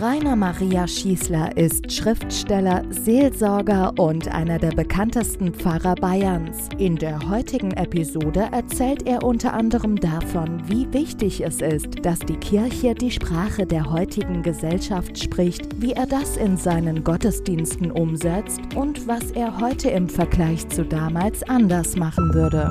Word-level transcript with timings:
Rainer 0.00 0.36
Maria 0.36 0.86
Schießler 0.86 1.56
ist 1.56 1.90
Schriftsteller, 1.90 2.82
Seelsorger 2.90 3.94
und 3.98 4.28
einer 4.28 4.58
der 4.58 4.72
bekanntesten 4.72 5.54
Pfarrer 5.54 5.94
Bayerns. 5.94 6.68
In 6.76 6.96
der 6.96 7.30
heutigen 7.30 7.70
Episode 7.70 8.48
erzählt 8.52 9.06
er 9.06 9.22
unter 9.22 9.54
anderem 9.54 9.96
davon, 9.96 10.60
wie 10.68 10.92
wichtig 10.92 11.42
es 11.42 11.62
ist, 11.62 12.04
dass 12.04 12.18
die 12.18 12.36
Kirche 12.36 12.94
die 12.94 13.10
Sprache 13.10 13.64
der 13.64 13.90
heutigen 13.90 14.42
Gesellschaft 14.42 15.18
spricht, 15.18 15.80
wie 15.80 15.92
er 15.92 16.06
das 16.06 16.36
in 16.36 16.58
seinen 16.58 17.02
Gottesdiensten 17.02 17.90
umsetzt 17.90 18.60
und 18.74 19.08
was 19.08 19.30
er 19.30 19.58
heute 19.60 19.88
im 19.88 20.10
Vergleich 20.10 20.68
zu 20.68 20.84
damals 20.84 21.42
anders 21.44 21.96
machen 21.96 22.34
würde. 22.34 22.70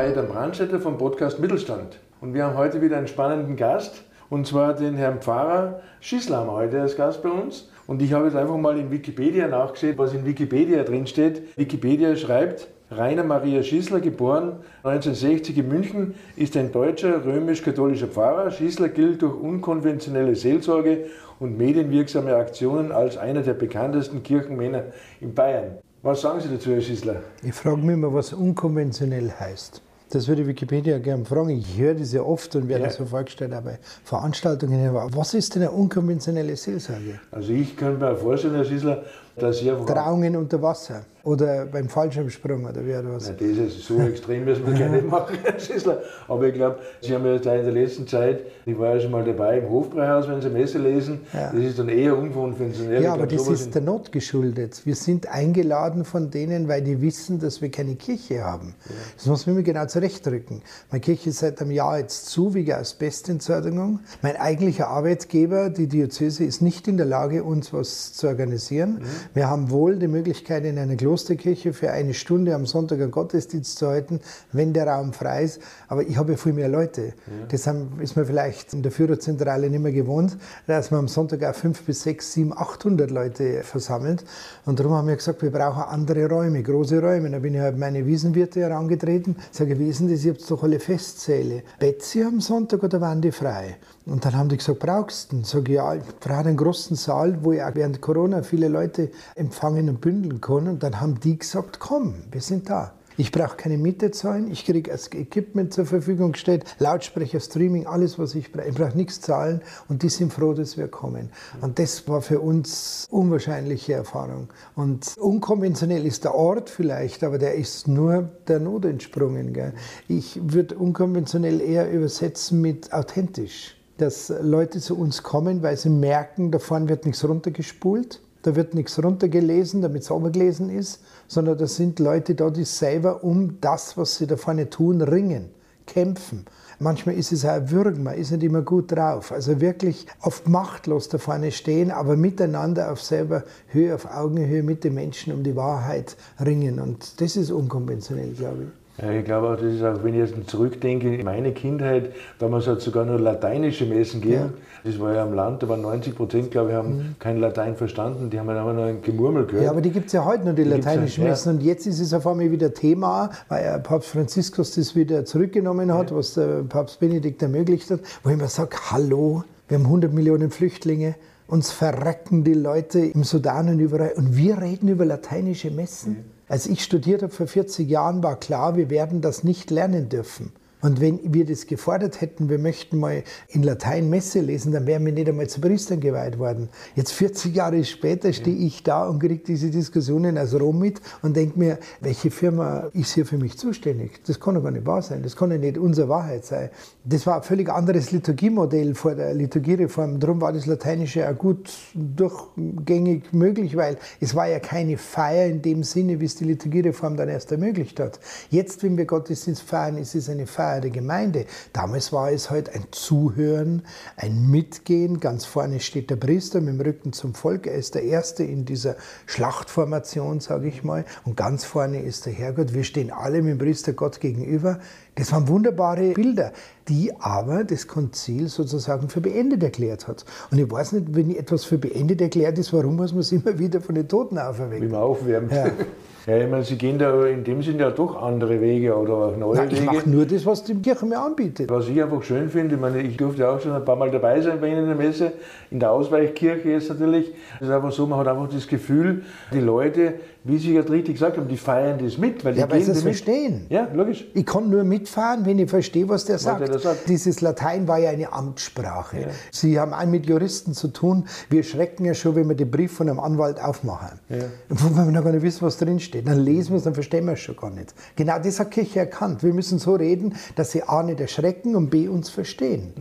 Kai-Edam 0.00 0.28
Brandstätter 0.28 0.80
vom 0.80 0.96
Podcast 0.96 1.40
Mittelstand. 1.40 1.98
Und 2.22 2.32
wir 2.32 2.44
haben 2.44 2.56
heute 2.56 2.80
wieder 2.80 2.96
einen 2.96 3.06
spannenden 3.06 3.54
Gast, 3.54 4.02
und 4.30 4.46
zwar 4.46 4.72
den 4.72 4.94
Herrn 4.94 5.20
Pfarrer 5.20 5.82
Schießler 6.00 6.50
heute 6.50 6.80
als 6.80 6.96
Gast 6.96 7.22
bei 7.22 7.28
uns. 7.28 7.68
Und 7.86 8.00
ich 8.00 8.14
habe 8.14 8.24
jetzt 8.24 8.34
einfach 8.34 8.56
mal 8.56 8.78
in 8.78 8.90
Wikipedia 8.90 9.46
nachgesehen, 9.46 9.98
was 9.98 10.14
in 10.14 10.24
Wikipedia 10.24 10.84
drin 10.84 11.06
steht. 11.06 11.54
Wikipedia 11.58 12.16
schreibt, 12.16 12.68
Rainer 12.90 13.24
Maria 13.24 13.62
Schießler, 13.62 14.00
geboren 14.00 14.60
1960 14.84 15.58
in 15.58 15.68
München, 15.68 16.14
ist 16.34 16.56
ein 16.56 16.72
deutscher 16.72 17.22
römisch-katholischer 17.22 18.08
Pfarrer. 18.08 18.50
Schießler 18.50 18.88
gilt 18.88 19.20
durch 19.20 19.34
unkonventionelle 19.38 20.34
Seelsorge 20.34 21.08
und 21.40 21.58
medienwirksame 21.58 22.34
Aktionen 22.36 22.90
als 22.90 23.18
einer 23.18 23.42
der 23.42 23.52
bekanntesten 23.52 24.22
Kirchenmänner 24.22 24.84
in 25.20 25.34
Bayern. 25.34 25.76
Was 26.02 26.22
sagen 26.22 26.40
Sie 26.40 26.48
dazu, 26.48 26.70
Herr 26.70 26.80
Schießler? 26.80 27.16
Ich 27.42 27.52
frage 27.52 27.76
mich 27.76 27.92
immer, 27.92 28.14
was 28.14 28.32
unkonventionell 28.32 29.30
heißt. 29.38 29.82
Das 30.12 30.26
würde 30.26 30.44
Wikipedia 30.46 30.98
gerne 30.98 31.24
fragen. 31.24 31.50
Ich 31.50 31.78
höre 31.78 31.94
das 31.94 32.12
ja 32.12 32.22
oft 32.22 32.56
und 32.56 32.68
werde 32.68 32.84
ja. 32.84 32.90
so 32.90 33.06
vorgestellt, 33.06 33.52
aber 33.52 33.78
Veranstaltungen. 34.02 34.92
Was 34.92 35.34
ist 35.34 35.54
denn 35.54 35.62
eine 35.62 35.70
unkonventionelle 35.70 36.56
Seelsorge? 36.56 37.20
Also 37.30 37.52
ich 37.52 37.76
könnte 37.76 38.04
mir 38.04 38.16
vorstellen, 38.16 38.56
Herr 38.56 38.64
Schießler, 38.64 39.04
dass 39.36 39.62
ich. 39.62 39.68
Trauungen 39.68 40.36
unter 40.36 40.60
Wasser. 40.60 41.04
Oder 41.22 41.66
beim 41.66 41.88
Fallschirmsprung 41.88 42.64
oder 42.64 42.84
wie 42.86 42.94
oder 42.94 43.12
was? 43.12 43.26
Nein, 43.28 43.36
das 43.38 43.76
ist 43.76 43.86
so 43.86 44.00
extrem, 44.00 44.44
müssen 44.44 44.66
wir 44.66 44.74
gerne 44.74 45.02
machen, 45.10 45.36
Herr 45.42 45.58
Schissler. 45.58 46.02
Aber 46.28 46.46
ich 46.46 46.54
glaube, 46.54 46.78
Sie 47.02 47.14
haben 47.14 47.24
ja 47.26 47.34
in 47.34 47.42
der 47.42 47.72
letzten 47.72 48.06
Zeit, 48.06 48.44
ich 48.64 48.78
war 48.78 48.94
ja 48.94 49.00
schon 49.00 49.10
mal 49.10 49.24
dabei 49.24 49.58
im 49.58 49.68
Hofbräuhaus, 49.68 50.28
wenn 50.28 50.40
Sie 50.40 50.48
Messe 50.48 50.78
lesen, 50.78 51.20
ja. 51.32 51.52
das 51.52 51.62
ist 51.62 51.78
dann 51.78 51.88
eher 51.88 52.16
unkonventionell. 52.16 53.02
Ja, 53.02 53.12
aber 53.14 53.26
glaub, 53.26 53.46
das 53.46 53.60
ist 53.60 53.74
der 53.74 53.82
Not 53.82 54.12
geschuldet. 54.12 54.80
Wir 54.84 54.94
sind 54.94 55.26
eingeladen 55.28 56.04
von 56.04 56.30
denen, 56.30 56.68
weil 56.68 56.82
die 56.82 57.00
wissen, 57.02 57.38
dass 57.38 57.60
wir 57.60 57.70
keine 57.70 57.96
Kirche 57.96 58.42
haben. 58.42 58.74
Ja. 58.88 58.94
Das 59.16 59.26
muss 59.26 59.46
man 59.46 59.56
mir 59.56 59.62
genau 59.62 59.86
zurechtrücken. 59.86 60.62
Meine 60.90 61.00
Kirche 61.00 61.30
ist 61.30 61.40
seit 61.40 61.60
einem 61.60 61.70
Jahr 61.70 61.98
jetzt 61.98 62.26
zu 62.26 62.54
wegen 62.54 62.72
Asbestentsorgung. 62.72 64.00
Mein 64.22 64.36
eigentlicher 64.36 64.88
Arbeitgeber, 64.88 65.68
die 65.68 65.86
Diözese, 65.86 66.44
ist 66.44 66.62
nicht 66.62 66.88
in 66.88 66.96
der 66.96 67.06
Lage, 67.06 67.44
uns 67.44 67.72
was 67.72 68.14
zu 68.14 68.26
organisieren. 68.26 69.00
Mhm. 69.00 69.04
Wir 69.34 69.50
haben 69.50 69.70
wohl 69.70 69.96
die 69.96 70.08
Möglichkeit, 70.08 70.64
in 70.64 70.78
einer 70.78 70.96
Klosterkirche 71.10 71.72
für 71.72 71.90
eine 71.90 72.14
Stunde 72.14 72.54
am 72.54 72.66
Sonntag 72.66 73.00
einen 73.00 73.10
Gottesdienst 73.10 73.78
zu 73.78 73.88
halten, 73.88 74.20
wenn 74.52 74.72
der 74.72 74.86
Raum 74.86 75.12
frei 75.12 75.42
ist. 75.42 75.60
Aber 75.88 76.04
ich 76.04 76.16
habe 76.16 76.32
ja 76.32 76.38
viel 76.38 76.52
mehr 76.52 76.68
Leute. 76.68 77.06
Ja. 77.06 77.46
Das 77.48 77.66
ist 78.00 78.16
man 78.16 78.26
vielleicht 78.26 78.72
in 78.74 78.84
der 78.84 78.92
Führerzentrale 78.92 79.68
nicht 79.68 79.80
mehr 79.80 79.90
gewohnt, 79.90 80.36
dass 80.68 80.92
man 80.92 81.00
am 81.00 81.08
Sonntag 81.08 81.42
auch 81.42 81.54
fünf 81.56 81.82
bis 81.82 82.04
sechs, 82.04 82.32
sieben, 82.32 82.56
800 82.56 83.10
Leute 83.10 83.64
versammelt. 83.64 84.24
Und 84.66 84.78
darum 84.78 84.92
haben 84.92 85.08
wir 85.08 85.16
gesagt, 85.16 85.42
wir 85.42 85.50
brauchen 85.50 85.82
andere 85.82 86.28
Räume, 86.28 86.62
große 86.62 87.02
Räume. 87.02 87.28
Da 87.28 87.40
bin 87.40 87.54
ich 87.54 87.60
halt 87.60 87.76
meine 87.76 88.06
Wiesenwirte 88.06 88.60
herangetreten, 88.60 89.34
sage, 89.50 89.80
wie 89.80 89.88
ist 89.88 89.98
denn 89.98 90.12
das? 90.12 90.24
Ihr 90.24 90.34
habt 90.34 90.48
doch 90.48 90.62
alle 90.62 90.78
Festsäle. 90.78 91.64
Betsy 91.80 92.22
am 92.22 92.40
Sonntag 92.40 92.84
oder 92.84 93.00
waren 93.00 93.20
die 93.20 93.32
frei? 93.32 93.78
Und 94.06 94.24
dann 94.24 94.34
haben 94.34 94.48
die 94.48 94.56
gesagt, 94.56 94.80
brauchst 94.80 95.30
du 95.30 95.36
den? 95.36 95.44
Sag 95.44 95.68
ich, 95.68 95.74
ja, 95.74 95.94
ich 95.94 96.02
brauche 96.20 96.40
einen 96.40 96.56
großen 96.56 96.96
Saal, 96.96 97.44
wo 97.44 97.52
ich 97.52 97.62
auch 97.62 97.74
während 97.74 98.00
Corona 98.00 98.42
viele 98.42 98.68
Leute 98.68 99.10
empfangen 99.34 99.88
und 99.88 100.00
bündeln 100.00 100.40
kann. 100.40 100.68
Und 100.68 100.82
dann 100.82 101.00
haben 101.00 101.20
die 101.20 101.38
gesagt, 101.38 101.78
komm, 101.80 102.14
wir 102.30 102.40
sind 102.40 102.70
da. 102.70 102.94
Ich 103.20 103.32
brauche 103.32 103.54
keine 103.54 103.76
Miete 103.76 104.10
zahlen, 104.12 104.50
ich 104.50 104.64
kriege 104.64 104.90
das 104.90 105.12
Equipment 105.12 105.74
zur 105.74 105.84
Verfügung 105.84 106.32
gestellt, 106.32 106.64
Lautsprecher, 106.78 107.38
Streaming, 107.38 107.86
alles, 107.86 108.18
was 108.18 108.34
ich 108.34 108.50
brauche. 108.50 108.68
Ich 108.68 108.74
brauche 108.74 108.96
nichts 108.96 109.20
zahlen 109.20 109.60
und 109.88 110.02
die 110.02 110.08
sind 110.08 110.32
froh, 110.32 110.54
dass 110.54 110.78
wir 110.78 110.88
kommen. 110.88 111.28
Und 111.60 111.78
das 111.78 112.08
war 112.08 112.22
für 112.22 112.40
uns 112.40 113.06
unwahrscheinliche 113.10 113.92
Erfahrung. 113.92 114.48
Und 114.74 115.18
unkonventionell 115.18 116.06
ist 116.06 116.24
der 116.24 116.34
Ort 116.34 116.70
vielleicht, 116.70 117.22
aber 117.22 117.36
der 117.36 117.56
ist 117.56 117.88
nur 117.88 118.30
der 118.48 118.58
Not 118.58 118.86
entsprungen. 118.86 119.52
Gell? 119.52 119.74
Ich 120.08 120.40
würde 120.42 120.78
unkonventionell 120.78 121.60
eher 121.60 121.92
übersetzen 121.92 122.62
mit 122.62 122.90
authentisch 122.94 123.76
dass 124.00 124.32
Leute 124.40 124.80
zu 124.80 124.98
uns 124.98 125.22
kommen, 125.22 125.62
weil 125.62 125.76
sie 125.76 125.90
merken, 125.90 126.50
da 126.50 126.58
vorne 126.58 126.88
wird 126.88 127.06
nichts 127.06 127.26
runtergespult, 127.26 128.20
da 128.42 128.56
wird 128.56 128.74
nichts 128.74 129.02
runtergelesen, 129.02 129.82
damit 129.82 130.02
es 130.02 130.08
sauber 130.08 130.30
gelesen 130.30 130.70
ist, 130.70 131.00
sondern 131.28 131.58
da 131.58 131.66
sind 131.66 131.98
Leute 131.98 132.34
da, 132.34 132.50
die 132.50 132.64
selber 132.64 133.22
um 133.22 133.60
das, 133.60 133.96
was 133.96 134.16
sie 134.16 134.26
da 134.26 134.36
vorne 134.36 134.70
tun, 134.70 135.02
ringen, 135.02 135.50
kämpfen. 135.86 136.46
Manchmal 136.78 137.16
ist 137.16 137.30
es 137.30 137.44
auch 137.44 137.50
ein 137.50 137.70
Würgen, 137.70 138.02
man 138.02 138.14
ist 138.14 138.30
nicht 138.30 138.42
immer 138.42 138.62
gut 138.62 138.90
drauf. 138.92 139.32
Also 139.32 139.60
wirklich 139.60 140.06
oft 140.22 140.48
machtlos 140.48 141.10
da 141.10 141.18
vorne 141.18 141.52
stehen, 141.52 141.90
aber 141.90 142.16
miteinander 142.16 142.90
auf 142.90 143.02
selber 143.02 143.44
Höhe, 143.66 143.94
auf 143.94 144.06
Augenhöhe 144.06 144.62
mit 144.62 144.82
den 144.84 144.94
Menschen 144.94 145.34
um 145.34 145.42
die 145.42 145.56
Wahrheit 145.56 146.16
ringen. 146.42 146.80
Und 146.80 147.20
das 147.20 147.36
ist 147.36 147.50
unkonventionell, 147.50 148.32
glaube 148.32 148.62
ich. 148.62 148.79
Ich 149.02 149.24
glaube 149.24 149.48
auch, 149.48 149.56
das 149.56 149.72
ist 149.72 149.82
auch, 149.82 150.04
wenn 150.04 150.14
ich 150.14 150.30
jetzt 150.30 150.50
zurückdenke, 150.50 151.14
in 151.14 151.24
meine 151.24 151.52
Kindheit, 151.52 152.12
damals 152.38 152.66
hat 152.66 152.78
es 152.78 152.84
sogar 152.84 153.06
nur 153.06 153.18
lateinische 153.18 153.86
Messen 153.86 154.20
gegeben. 154.20 154.52
Ja. 154.84 154.90
Das 154.90 155.00
war 155.00 155.14
ja 155.14 155.22
am 155.22 155.34
Land, 155.34 155.62
da 155.62 155.68
waren 155.68 155.82
90 155.82 156.14
Prozent, 156.14 156.50
glaube 156.50 156.70
ich, 156.70 156.76
haben 156.76 156.96
mhm. 156.96 157.14
kein 157.18 157.38
Latein 157.38 157.76
verstanden, 157.76 158.30
die 158.30 158.38
haben 158.38 158.46
dann 158.46 158.58
einfach 158.58 158.74
nur 158.74 158.84
ein 158.84 159.02
Gemurmel 159.02 159.46
gehört. 159.46 159.64
Ja, 159.64 159.70
aber 159.70 159.80
die 159.80 159.90
gibt 159.90 160.06
es 160.06 160.12
ja 160.12 160.24
heute 160.24 160.44
noch, 160.44 160.54
die, 160.54 160.64
die 160.64 160.70
lateinischen 160.70 161.24
Messen. 161.24 161.52
Ja. 161.52 161.58
Und 161.58 161.64
jetzt 161.64 161.86
ist 161.86 162.00
es 162.00 162.12
auf 162.12 162.26
einmal 162.26 162.50
wieder 162.50 162.72
Thema, 162.74 163.30
weil 163.48 163.78
Papst 163.80 164.10
Franziskus 164.10 164.74
das 164.74 164.94
wieder 164.94 165.24
zurückgenommen 165.24 165.92
hat, 165.92 166.10
ja. 166.10 166.16
was 166.16 166.34
der 166.34 166.62
Papst 166.68 167.00
Benedikt 167.00 167.42
ermöglicht 167.42 167.90
hat, 167.90 168.00
wo 168.22 168.30
ich 168.30 168.36
mir 168.36 168.48
sage, 168.48 168.76
hallo, 168.90 169.44
wir 169.68 169.78
haben 169.78 169.86
100 169.86 170.12
Millionen 170.12 170.50
Flüchtlinge, 170.50 171.14
uns 171.46 171.72
verrecken 171.72 172.44
die 172.44 172.54
Leute 172.54 173.00
im 173.00 173.24
Sudan 173.24 173.68
und 173.68 173.80
überall 173.80 174.12
und 174.16 174.36
wir 174.36 174.60
reden 174.60 174.88
über 174.88 175.04
lateinische 175.04 175.70
Messen. 175.70 176.24
Als 176.50 176.66
ich 176.66 176.82
studiert 176.82 177.22
habe 177.22 177.32
vor 177.32 177.46
40 177.46 177.88
Jahren, 177.88 178.24
war 178.24 178.34
klar, 178.34 178.76
wir 178.76 178.90
werden 178.90 179.20
das 179.20 179.44
nicht 179.44 179.70
lernen 179.70 180.08
dürfen. 180.08 180.50
Und 180.82 181.00
wenn 181.00 181.20
wir 181.32 181.44
das 181.44 181.66
gefordert 181.66 182.20
hätten, 182.20 182.48
wir 182.48 182.58
möchten 182.58 182.98
mal 182.98 183.22
in 183.48 183.62
Latein 183.62 184.08
Messe 184.08 184.40
lesen, 184.40 184.72
dann 184.72 184.86
wären 184.86 185.04
wir 185.04 185.12
nicht 185.12 185.28
einmal 185.28 185.48
zu 185.48 185.60
Priestern 185.60 186.00
geweiht 186.00 186.38
worden. 186.38 186.68
Jetzt 186.94 187.12
40 187.12 187.54
Jahre 187.54 187.84
später 187.84 188.32
stehe 188.32 188.56
ich 188.56 188.82
da 188.82 189.06
und 189.06 189.18
kriege 189.18 189.42
diese 189.46 189.70
Diskussionen 189.70 190.38
aus 190.38 190.54
Rom 190.54 190.78
mit 190.78 191.00
und 191.22 191.36
denke 191.36 191.58
mir, 191.58 191.78
welche 192.00 192.30
Firma 192.30 192.88
ist 192.94 193.14
hier 193.14 193.26
für 193.26 193.36
mich 193.36 193.58
zuständig? 193.58 194.20
Das 194.26 194.40
kann 194.40 194.54
doch 194.54 194.62
gar 194.62 194.70
nicht 194.70 194.86
wahr 194.86 195.02
sein. 195.02 195.22
Das 195.22 195.36
kann 195.36 195.50
ja 195.50 195.58
nicht 195.58 195.76
unsere 195.76 196.08
Wahrheit 196.08 196.44
sein. 196.46 196.70
Das 197.04 197.26
war 197.26 197.36
ein 197.36 197.42
völlig 197.42 197.68
anderes 197.68 198.10
Liturgiemodell 198.10 198.94
vor 198.94 199.14
der 199.14 199.34
Liturgiereform. 199.34 200.18
Darum 200.18 200.40
war 200.40 200.52
das 200.52 200.66
Lateinische 200.66 201.28
auch 201.28 201.36
gut 201.36 201.70
durchgängig 201.94 203.32
möglich, 203.32 203.76
weil 203.76 203.98
es 204.20 204.34
war 204.34 204.48
ja 204.48 204.60
keine 204.60 204.96
Feier 204.96 205.46
in 205.46 205.60
dem 205.60 205.82
Sinne, 205.82 206.20
wie 206.20 206.24
es 206.24 206.36
die 206.36 206.44
Liturgiereform 206.44 207.16
dann 207.16 207.28
erst 207.28 207.52
ermöglicht 207.52 208.00
hat. 208.00 208.18
Jetzt, 208.48 208.82
wenn 208.82 208.96
wir 208.96 209.04
Gottesdienst 209.04 209.62
feiern, 209.62 209.98
ist 209.98 210.14
es 210.14 210.28
eine 210.28 210.46
Feier 210.46 210.69
der 210.78 210.90
Gemeinde. 210.90 211.46
Damals 211.72 212.12
war 212.12 212.30
es 212.30 212.50
halt 212.50 212.72
ein 212.74 212.84
Zuhören, 212.92 213.82
ein 214.16 214.50
Mitgehen. 214.50 215.18
Ganz 215.18 215.44
vorne 215.44 215.80
steht 215.80 216.10
der 216.10 216.16
Priester 216.16 216.60
mit 216.60 216.74
dem 216.74 216.80
Rücken 216.80 217.12
zum 217.12 217.34
Volk. 217.34 217.66
Er 217.66 217.74
ist 217.74 217.94
der 217.94 218.04
Erste 218.04 218.44
in 218.44 218.64
dieser 218.64 218.96
Schlachtformation, 219.26 220.40
sage 220.40 220.68
ich 220.68 220.84
mal. 220.84 221.04
Und 221.24 221.36
ganz 221.36 221.64
vorne 221.64 222.02
ist 222.02 222.26
der 222.26 222.34
Herrgott. 222.34 222.74
Wir 222.74 222.84
stehen 222.84 223.10
alle 223.10 223.42
mit 223.42 223.52
dem 223.52 223.58
Priester 223.58 223.94
Gott 223.94 224.20
gegenüber. 224.20 224.78
Das 225.16 225.32
waren 225.32 225.48
wunderbare 225.48 226.12
Bilder, 226.12 226.52
die 226.88 227.12
aber 227.18 227.64
das 227.64 227.86
Konzil 227.86 228.48
sozusagen 228.48 229.08
für 229.08 229.20
beendet 229.20 229.62
erklärt 229.62 230.08
hat. 230.08 230.24
Und 230.50 230.58
ich 230.58 230.70
weiß 230.70 230.92
nicht, 230.92 231.14
wenn 231.14 231.34
etwas 231.34 231.64
für 231.64 231.78
beendet 231.78 232.20
erklärt 232.20 232.58
ist, 232.58 232.72
warum 232.72 232.96
muss 232.96 233.12
man 233.12 233.20
es 233.20 233.32
immer 233.32 233.58
wieder 233.58 233.80
von 233.80 233.94
den 233.94 234.08
Toten 234.08 234.38
auferwecken? 234.38 234.88
Wie 234.88 234.92
man 234.92 235.00
aufwärmt. 235.00 235.52
Ja. 235.52 235.70
Ja, 236.30 236.38
ich 236.38 236.48
meine, 236.48 236.62
Sie 236.62 236.78
gehen 236.78 236.96
da 236.96 237.26
in 237.26 237.42
dem 237.42 237.60
Sinne 237.60 237.80
ja 237.80 237.90
doch 237.90 238.22
andere 238.22 238.60
Wege 238.60 238.96
oder 238.96 239.14
auch 239.14 239.36
neue 239.36 239.56
Nein, 239.56 239.70
Wege. 239.72 239.80
Ich 239.80 239.84
mache 239.84 240.08
nur 240.08 240.24
das, 240.24 240.46
was 240.46 240.62
die 240.62 240.76
Kirche 240.76 241.04
mir 241.04 241.18
anbietet. 241.18 241.68
Was 241.68 241.88
ich 241.88 242.00
einfach 242.00 242.22
schön 242.22 242.48
finde, 242.48 242.76
ich 242.76 242.80
meine, 242.80 243.02
ich 243.02 243.16
durfte 243.16 243.48
auch 243.48 243.60
schon 243.60 243.72
ein 243.72 243.84
paar 243.84 243.96
Mal 243.96 244.12
dabei 244.12 244.40
sein 244.40 244.60
bei 244.60 244.68
Ihnen 244.68 244.82
in 244.82 244.86
der 244.86 244.94
Messe, 244.94 245.32
in 245.72 245.80
der 245.80 245.90
Ausweichkirche 245.90 246.68
jetzt 246.68 246.88
natürlich. 246.88 247.32
Es 247.56 247.66
ist 247.66 247.72
einfach 247.72 247.90
so, 247.90 248.06
man 248.06 248.20
hat 248.20 248.28
einfach 248.28 248.48
das 248.48 248.68
Gefühl, 248.68 249.24
die 249.52 249.58
Leute 249.58 250.20
wie 250.44 250.58
Sie 250.58 250.72
gerade 250.72 250.90
richtig 250.90 251.14
gesagt 251.16 251.36
haben, 251.36 251.48
die 251.48 251.56
feiern 251.56 251.98
das 252.02 252.16
mit. 252.16 252.44
Weil 252.44 252.54
die 252.54 252.60
Ja, 252.60 252.70
weil 252.70 252.80
sie 252.80 252.88
damit- 252.88 253.02
verstehen. 253.02 253.66
Ja, 253.68 253.88
logisch. 253.92 254.26
Ich 254.34 254.46
kann 254.46 254.70
nur 254.70 254.84
mitfahren, 254.84 255.44
wenn 255.44 255.58
ich 255.58 255.68
verstehe, 255.68 256.08
was 256.08 256.24
der 256.24 256.38
sagt. 256.38 256.66
der 256.66 256.78
sagt. 256.78 257.08
Dieses 257.08 257.40
Latein 257.42 257.86
war 257.86 257.98
ja 257.98 258.10
eine 258.10 258.32
Amtssprache. 258.32 259.28
Sie 259.50 259.78
haben 259.78 259.92
auch 259.92 260.06
mit 260.06 260.26
Juristen 260.26 260.72
zu 260.72 260.88
tun. 260.88 261.24
Wir 261.50 261.62
schrecken 261.62 262.04
ja 262.04 262.14
schon, 262.14 262.36
wenn 262.36 262.48
wir 262.48 262.56
den 262.56 262.70
Brief 262.70 262.92
von 262.92 263.08
einem 263.08 263.20
Anwalt 263.20 263.62
aufmachen. 263.62 264.18
Und 264.28 264.40
wenn 264.96 265.04
wir 265.06 265.12
noch 265.12 265.24
gar 265.24 265.32
nicht 265.32 265.42
wissen, 265.42 265.62
was 265.62 265.76
drin 265.76 266.00
steht. 266.00 266.26
Dann 266.26 266.40
lesen 266.40 266.70
wir 266.70 266.78
es, 266.78 266.84
dann 266.84 266.94
verstehen 266.94 267.26
wir 267.26 267.34
es 267.34 267.40
schon 267.40 267.56
gar 267.56 267.70
nicht. 267.70 267.94
Genau 268.16 268.38
das 268.42 268.58
hat 268.60 268.70
Kirche 268.70 269.00
erkannt. 269.00 269.42
Wir 269.42 269.52
müssen 269.52 269.78
so 269.78 269.94
reden, 269.94 270.34
dass 270.56 270.70
sie 270.72 270.82
A 270.82 271.02
nicht 271.02 271.20
erschrecken 271.20 271.76
und 271.76 271.90
B 271.90 272.08
uns 272.08 272.30
verstehen. 272.30 272.94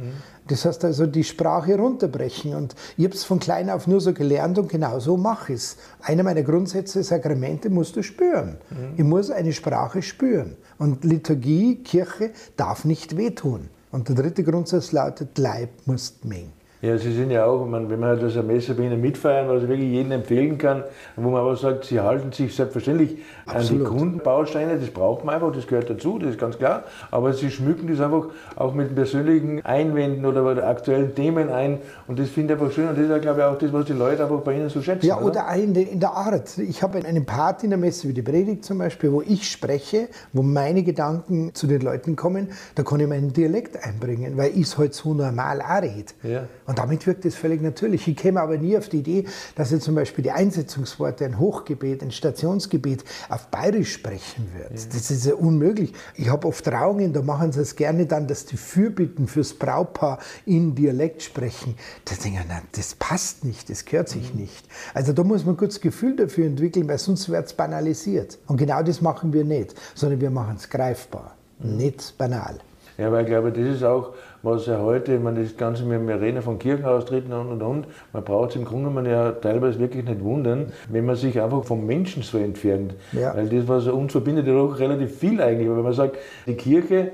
Das 0.49 0.65
heißt 0.65 0.83
also, 0.83 1.05
die 1.05 1.23
Sprache 1.23 1.77
runterbrechen. 1.77 2.55
Und 2.55 2.75
ich 2.97 3.05
habe 3.05 3.13
es 3.13 3.23
von 3.23 3.39
klein 3.39 3.69
auf 3.69 3.87
nur 3.87 4.01
so 4.01 4.13
gelernt 4.13 4.57
und 4.57 4.67
genau 4.67 4.99
so 4.99 5.15
mache 5.15 5.53
ich 5.53 5.59
es. 5.59 5.77
Einer 6.01 6.23
meiner 6.23 6.43
Grundsätze, 6.43 7.03
Sakramente 7.03 7.69
musst 7.69 7.95
du 7.95 8.03
spüren. 8.03 8.57
Ich 8.97 9.03
muss 9.03 9.31
eine 9.31 9.53
Sprache 9.53 10.01
spüren. 10.01 10.57
Und 10.77 11.03
Liturgie, 11.03 11.75
Kirche 11.83 12.31
darf 12.57 12.83
nicht 12.83 13.15
wehtun. 13.15 13.69
Und 13.91 14.09
der 14.09 14.15
dritte 14.15 14.43
Grundsatz 14.43 14.91
lautet, 14.91 15.37
Leib 15.37 15.69
musst 15.85 16.25
mengen. 16.25 16.58
Ja, 16.81 16.97
Sie 16.97 17.11
sind 17.11 17.29
ja 17.29 17.43
auch, 17.43 17.65
man, 17.65 17.89
wenn 17.89 17.99
man 17.99 18.17
das 18.21 18.37
eine 18.37 18.43
Messe 18.43 18.73
bei 18.73 18.83
Ihnen 18.83 19.01
mitfeiern, 19.01 19.49
was 19.49 19.63
ich 19.63 19.67
wirklich 19.67 19.89
jedem 19.89 20.13
empfehlen 20.13 20.57
kann, 20.57 20.85
wo 21.17 21.29
man 21.29 21.41
aber 21.41 21.57
sagt, 21.57 21.83
Sie 21.83 21.99
halten 21.99 22.31
sich 22.31 22.55
selbstverständlich 22.55 23.17
an 23.45 23.57
Absolut. 23.57 23.81
die 23.81 23.89
Grundbausteine, 23.89 24.77
das 24.77 24.89
braucht 24.89 25.25
man 25.25 25.35
einfach, 25.35 25.51
das 25.51 25.67
gehört 25.67 25.89
dazu, 25.89 26.19
das 26.19 26.29
ist 26.29 26.39
ganz 26.39 26.57
klar, 26.57 26.85
aber 27.11 27.33
Sie 27.33 27.51
schmücken 27.51 27.87
das 27.89 27.99
einfach 27.99 28.27
auch 28.55 28.73
mit 28.73 28.95
persönlichen 28.95 29.65
Einwänden 29.65 30.25
oder 30.25 30.65
aktuellen 30.65 31.13
Themen 31.15 31.49
ein 31.49 31.79
und 32.07 32.17
das 32.17 32.29
finde 32.29 32.53
ich 32.53 32.61
einfach 32.61 32.73
schön 32.73 32.87
und 32.87 32.97
das 32.97 33.03
ist 33.03 33.11
ja, 33.11 33.17
glaube 33.17 33.39
ich, 33.39 33.45
auch 33.45 33.57
das, 33.57 33.73
was 33.73 33.85
die 33.85 33.93
Leute 33.93 34.23
einfach 34.23 34.39
bei 34.39 34.55
Ihnen 34.55 34.69
so 34.69 34.81
schätzen. 34.81 35.05
Ja, 35.05 35.19
oder 35.19 35.49
auch 35.49 35.55
in 35.55 35.73
der, 35.73 35.89
in 35.89 35.99
der 35.99 36.13
Art. 36.13 36.57
Ich 36.59 36.81
habe 36.81 37.05
einen 37.05 37.25
Part 37.25 37.61
in 37.65 37.71
der 37.71 37.79
Messe 37.79 38.07
wie 38.07 38.13
die 38.13 38.21
Predigt 38.21 38.63
zum 38.63 38.77
Beispiel, 38.77 39.11
wo 39.11 39.21
ich 39.21 39.51
spreche, 39.51 40.07
wo 40.31 40.43
meine 40.43 40.83
Gedanken 40.83 41.53
zu 41.53 41.67
den 41.67 41.81
Leuten 41.81 42.15
kommen, 42.15 42.47
da 42.75 42.83
kann 42.83 43.01
ich 43.01 43.07
meinen 43.07 43.33
Dialekt 43.33 43.83
einbringen, 43.83 44.37
weil 44.37 44.51
ich 44.51 44.61
es 44.61 44.77
halt 44.77 44.93
so 44.93 45.13
normal 45.13 45.61
auch 45.61 45.81
rede. 45.81 46.13
Ja. 46.23 46.43
Und 46.69 46.77
damit 46.77 47.07
wirkt 47.07 47.25
es 47.25 47.33
völlig 47.33 47.63
natürlich. 47.63 48.07
Ich 48.07 48.15
käme 48.15 48.39
aber 48.39 48.59
nie 48.59 48.77
auf 48.77 48.89
die 48.89 48.99
Idee, 48.99 49.25
dass 49.55 49.71
ich 49.71 49.81
zum 49.81 49.95
Beispiel 49.95 50.23
die 50.23 50.29
Einsetzungsworte, 50.29 51.25
ein 51.25 51.39
Hochgebet, 51.39 52.03
ein 52.03 52.11
Stationsgebet 52.11 53.03
auf 53.27 53.47
Bayerisch 53.47 53.91
sprechen 53.91 54.47
wird. 54.55 54.93
Das 54.93 55.09
ist 55.09 55.25
ja 55.25 55.33
unmöglich. 55.33 55.93
Ich 56.13 56.29
habe 56.29 56.47
oft 56.47 56.63
Trauungen, 56.63 57.11
da 57.11 57.23
machen 57.23 57.51
sie 57.51 57.61
es 57.61 57.75
gerne 57.75 58.05
dann, 58.05 58.27
dass 58.27 58.45
die 58.45 58.55
Fürbitten 58.55 59.27
fürs 59.27 59.55
Brautpaar 59.55 60.19
in 60.45 60.75
Dialekt 60.75 61.23
sprechen. 61.23 61.73
Da 62.05 62.13
denke 62.23 62.41
ich, 62.43 62.47
nein, 62.47 62.61
das 62.73 62.93
passt 62.93 63.45
nicht, 63.45 63.71
das 63.71 63.85
gehört 63.85 64.09
sich 64.09 64.35
nicht. 64.35 64.63
Also 64.93 65.11
da 65.11 65.23
muss 65.23 65.47
man 65.47 65.57
kurz 65.57 65.73
das 65.73 65.81
Gefühl 65.81 66.17
dafür 66.17 66.45
entwickeln, 66.45 66.87
weil 66.87 66.99
sonst 66.99 67.29
wird 67.29 67.47
es 67.47 67.53
banalisiert. 67.53 68.37
Und 68.45 68.57
genau 68.57 68.83
das 68.83 69.01
machen 69.01 69.33
wir 69.33 69.43
nicht, 69.43 69.73
sondern 69.95 70.21
wir 70.21 70.29
machen 70.29 70.57
es 70.57 70.69
greifbar, 70.69 71.35
nicht 71.57 72.15
banal. 72.19 72.59
Ja, 72.99 73.09
weil 73.13 73.23
ich 73.23 73.29
glaube, 73.29 73.51
das 73.53 73.77
ist 73.77 73.83
auch, 73.83 74.13
was 74.41 74.65
ja 74.67 74.79
heute, 74.79 75.15
ich 75.15 75.21
meine, 75.21 75.43
das 75.43 75.57
Ganze, 75.57 75.89
wir, 75.89 76.05
wir 76.07 76.21
reden 76.21 76.41
von 76.41 76.59
Kirchenaustritten 76.59 77.33
und 77.33 77.49
und 77.49 77.61
und, 77.61 77.87
man 78.13 78.23
braucht 78.23 78.51
es 78.51 78.55
im 78.55 78.65
Grunde 78.65 78.89
genommen 78.89 79.05
ja 79.05 79.31
teilweise 79.31 79.79
wirklich 79.79 80.05
nicht 80.05 80.23
wundern, 80.23 80.71
wenn 80.89 81.05
man 81.05 81.15
sich 81.15 81.39
einfach 81.41 81.63
vom 81.63 81.85
Menschen 81.85 82.23
so 82.23 82.37
entfernt. 82.37 82.93
Ja. 83.11 83.35
Weil 83.35 83.49
das, 83.49 83.67
was 83.67 83.87
uns 83.87 84.11
verbindet, 84.11 84.47
ja 84.47 84.53
doch 84.53 84.79
relativ 84.79 85.17
viel 85.17 85.41
eigentlich. 85.41 85.69
Weil 85.69 85.77
wenn 85.77 85.83
man 85.83 85.93
sagt, 85.93 86.17
die 86.47 86.55
Kirche, 86.55 87.11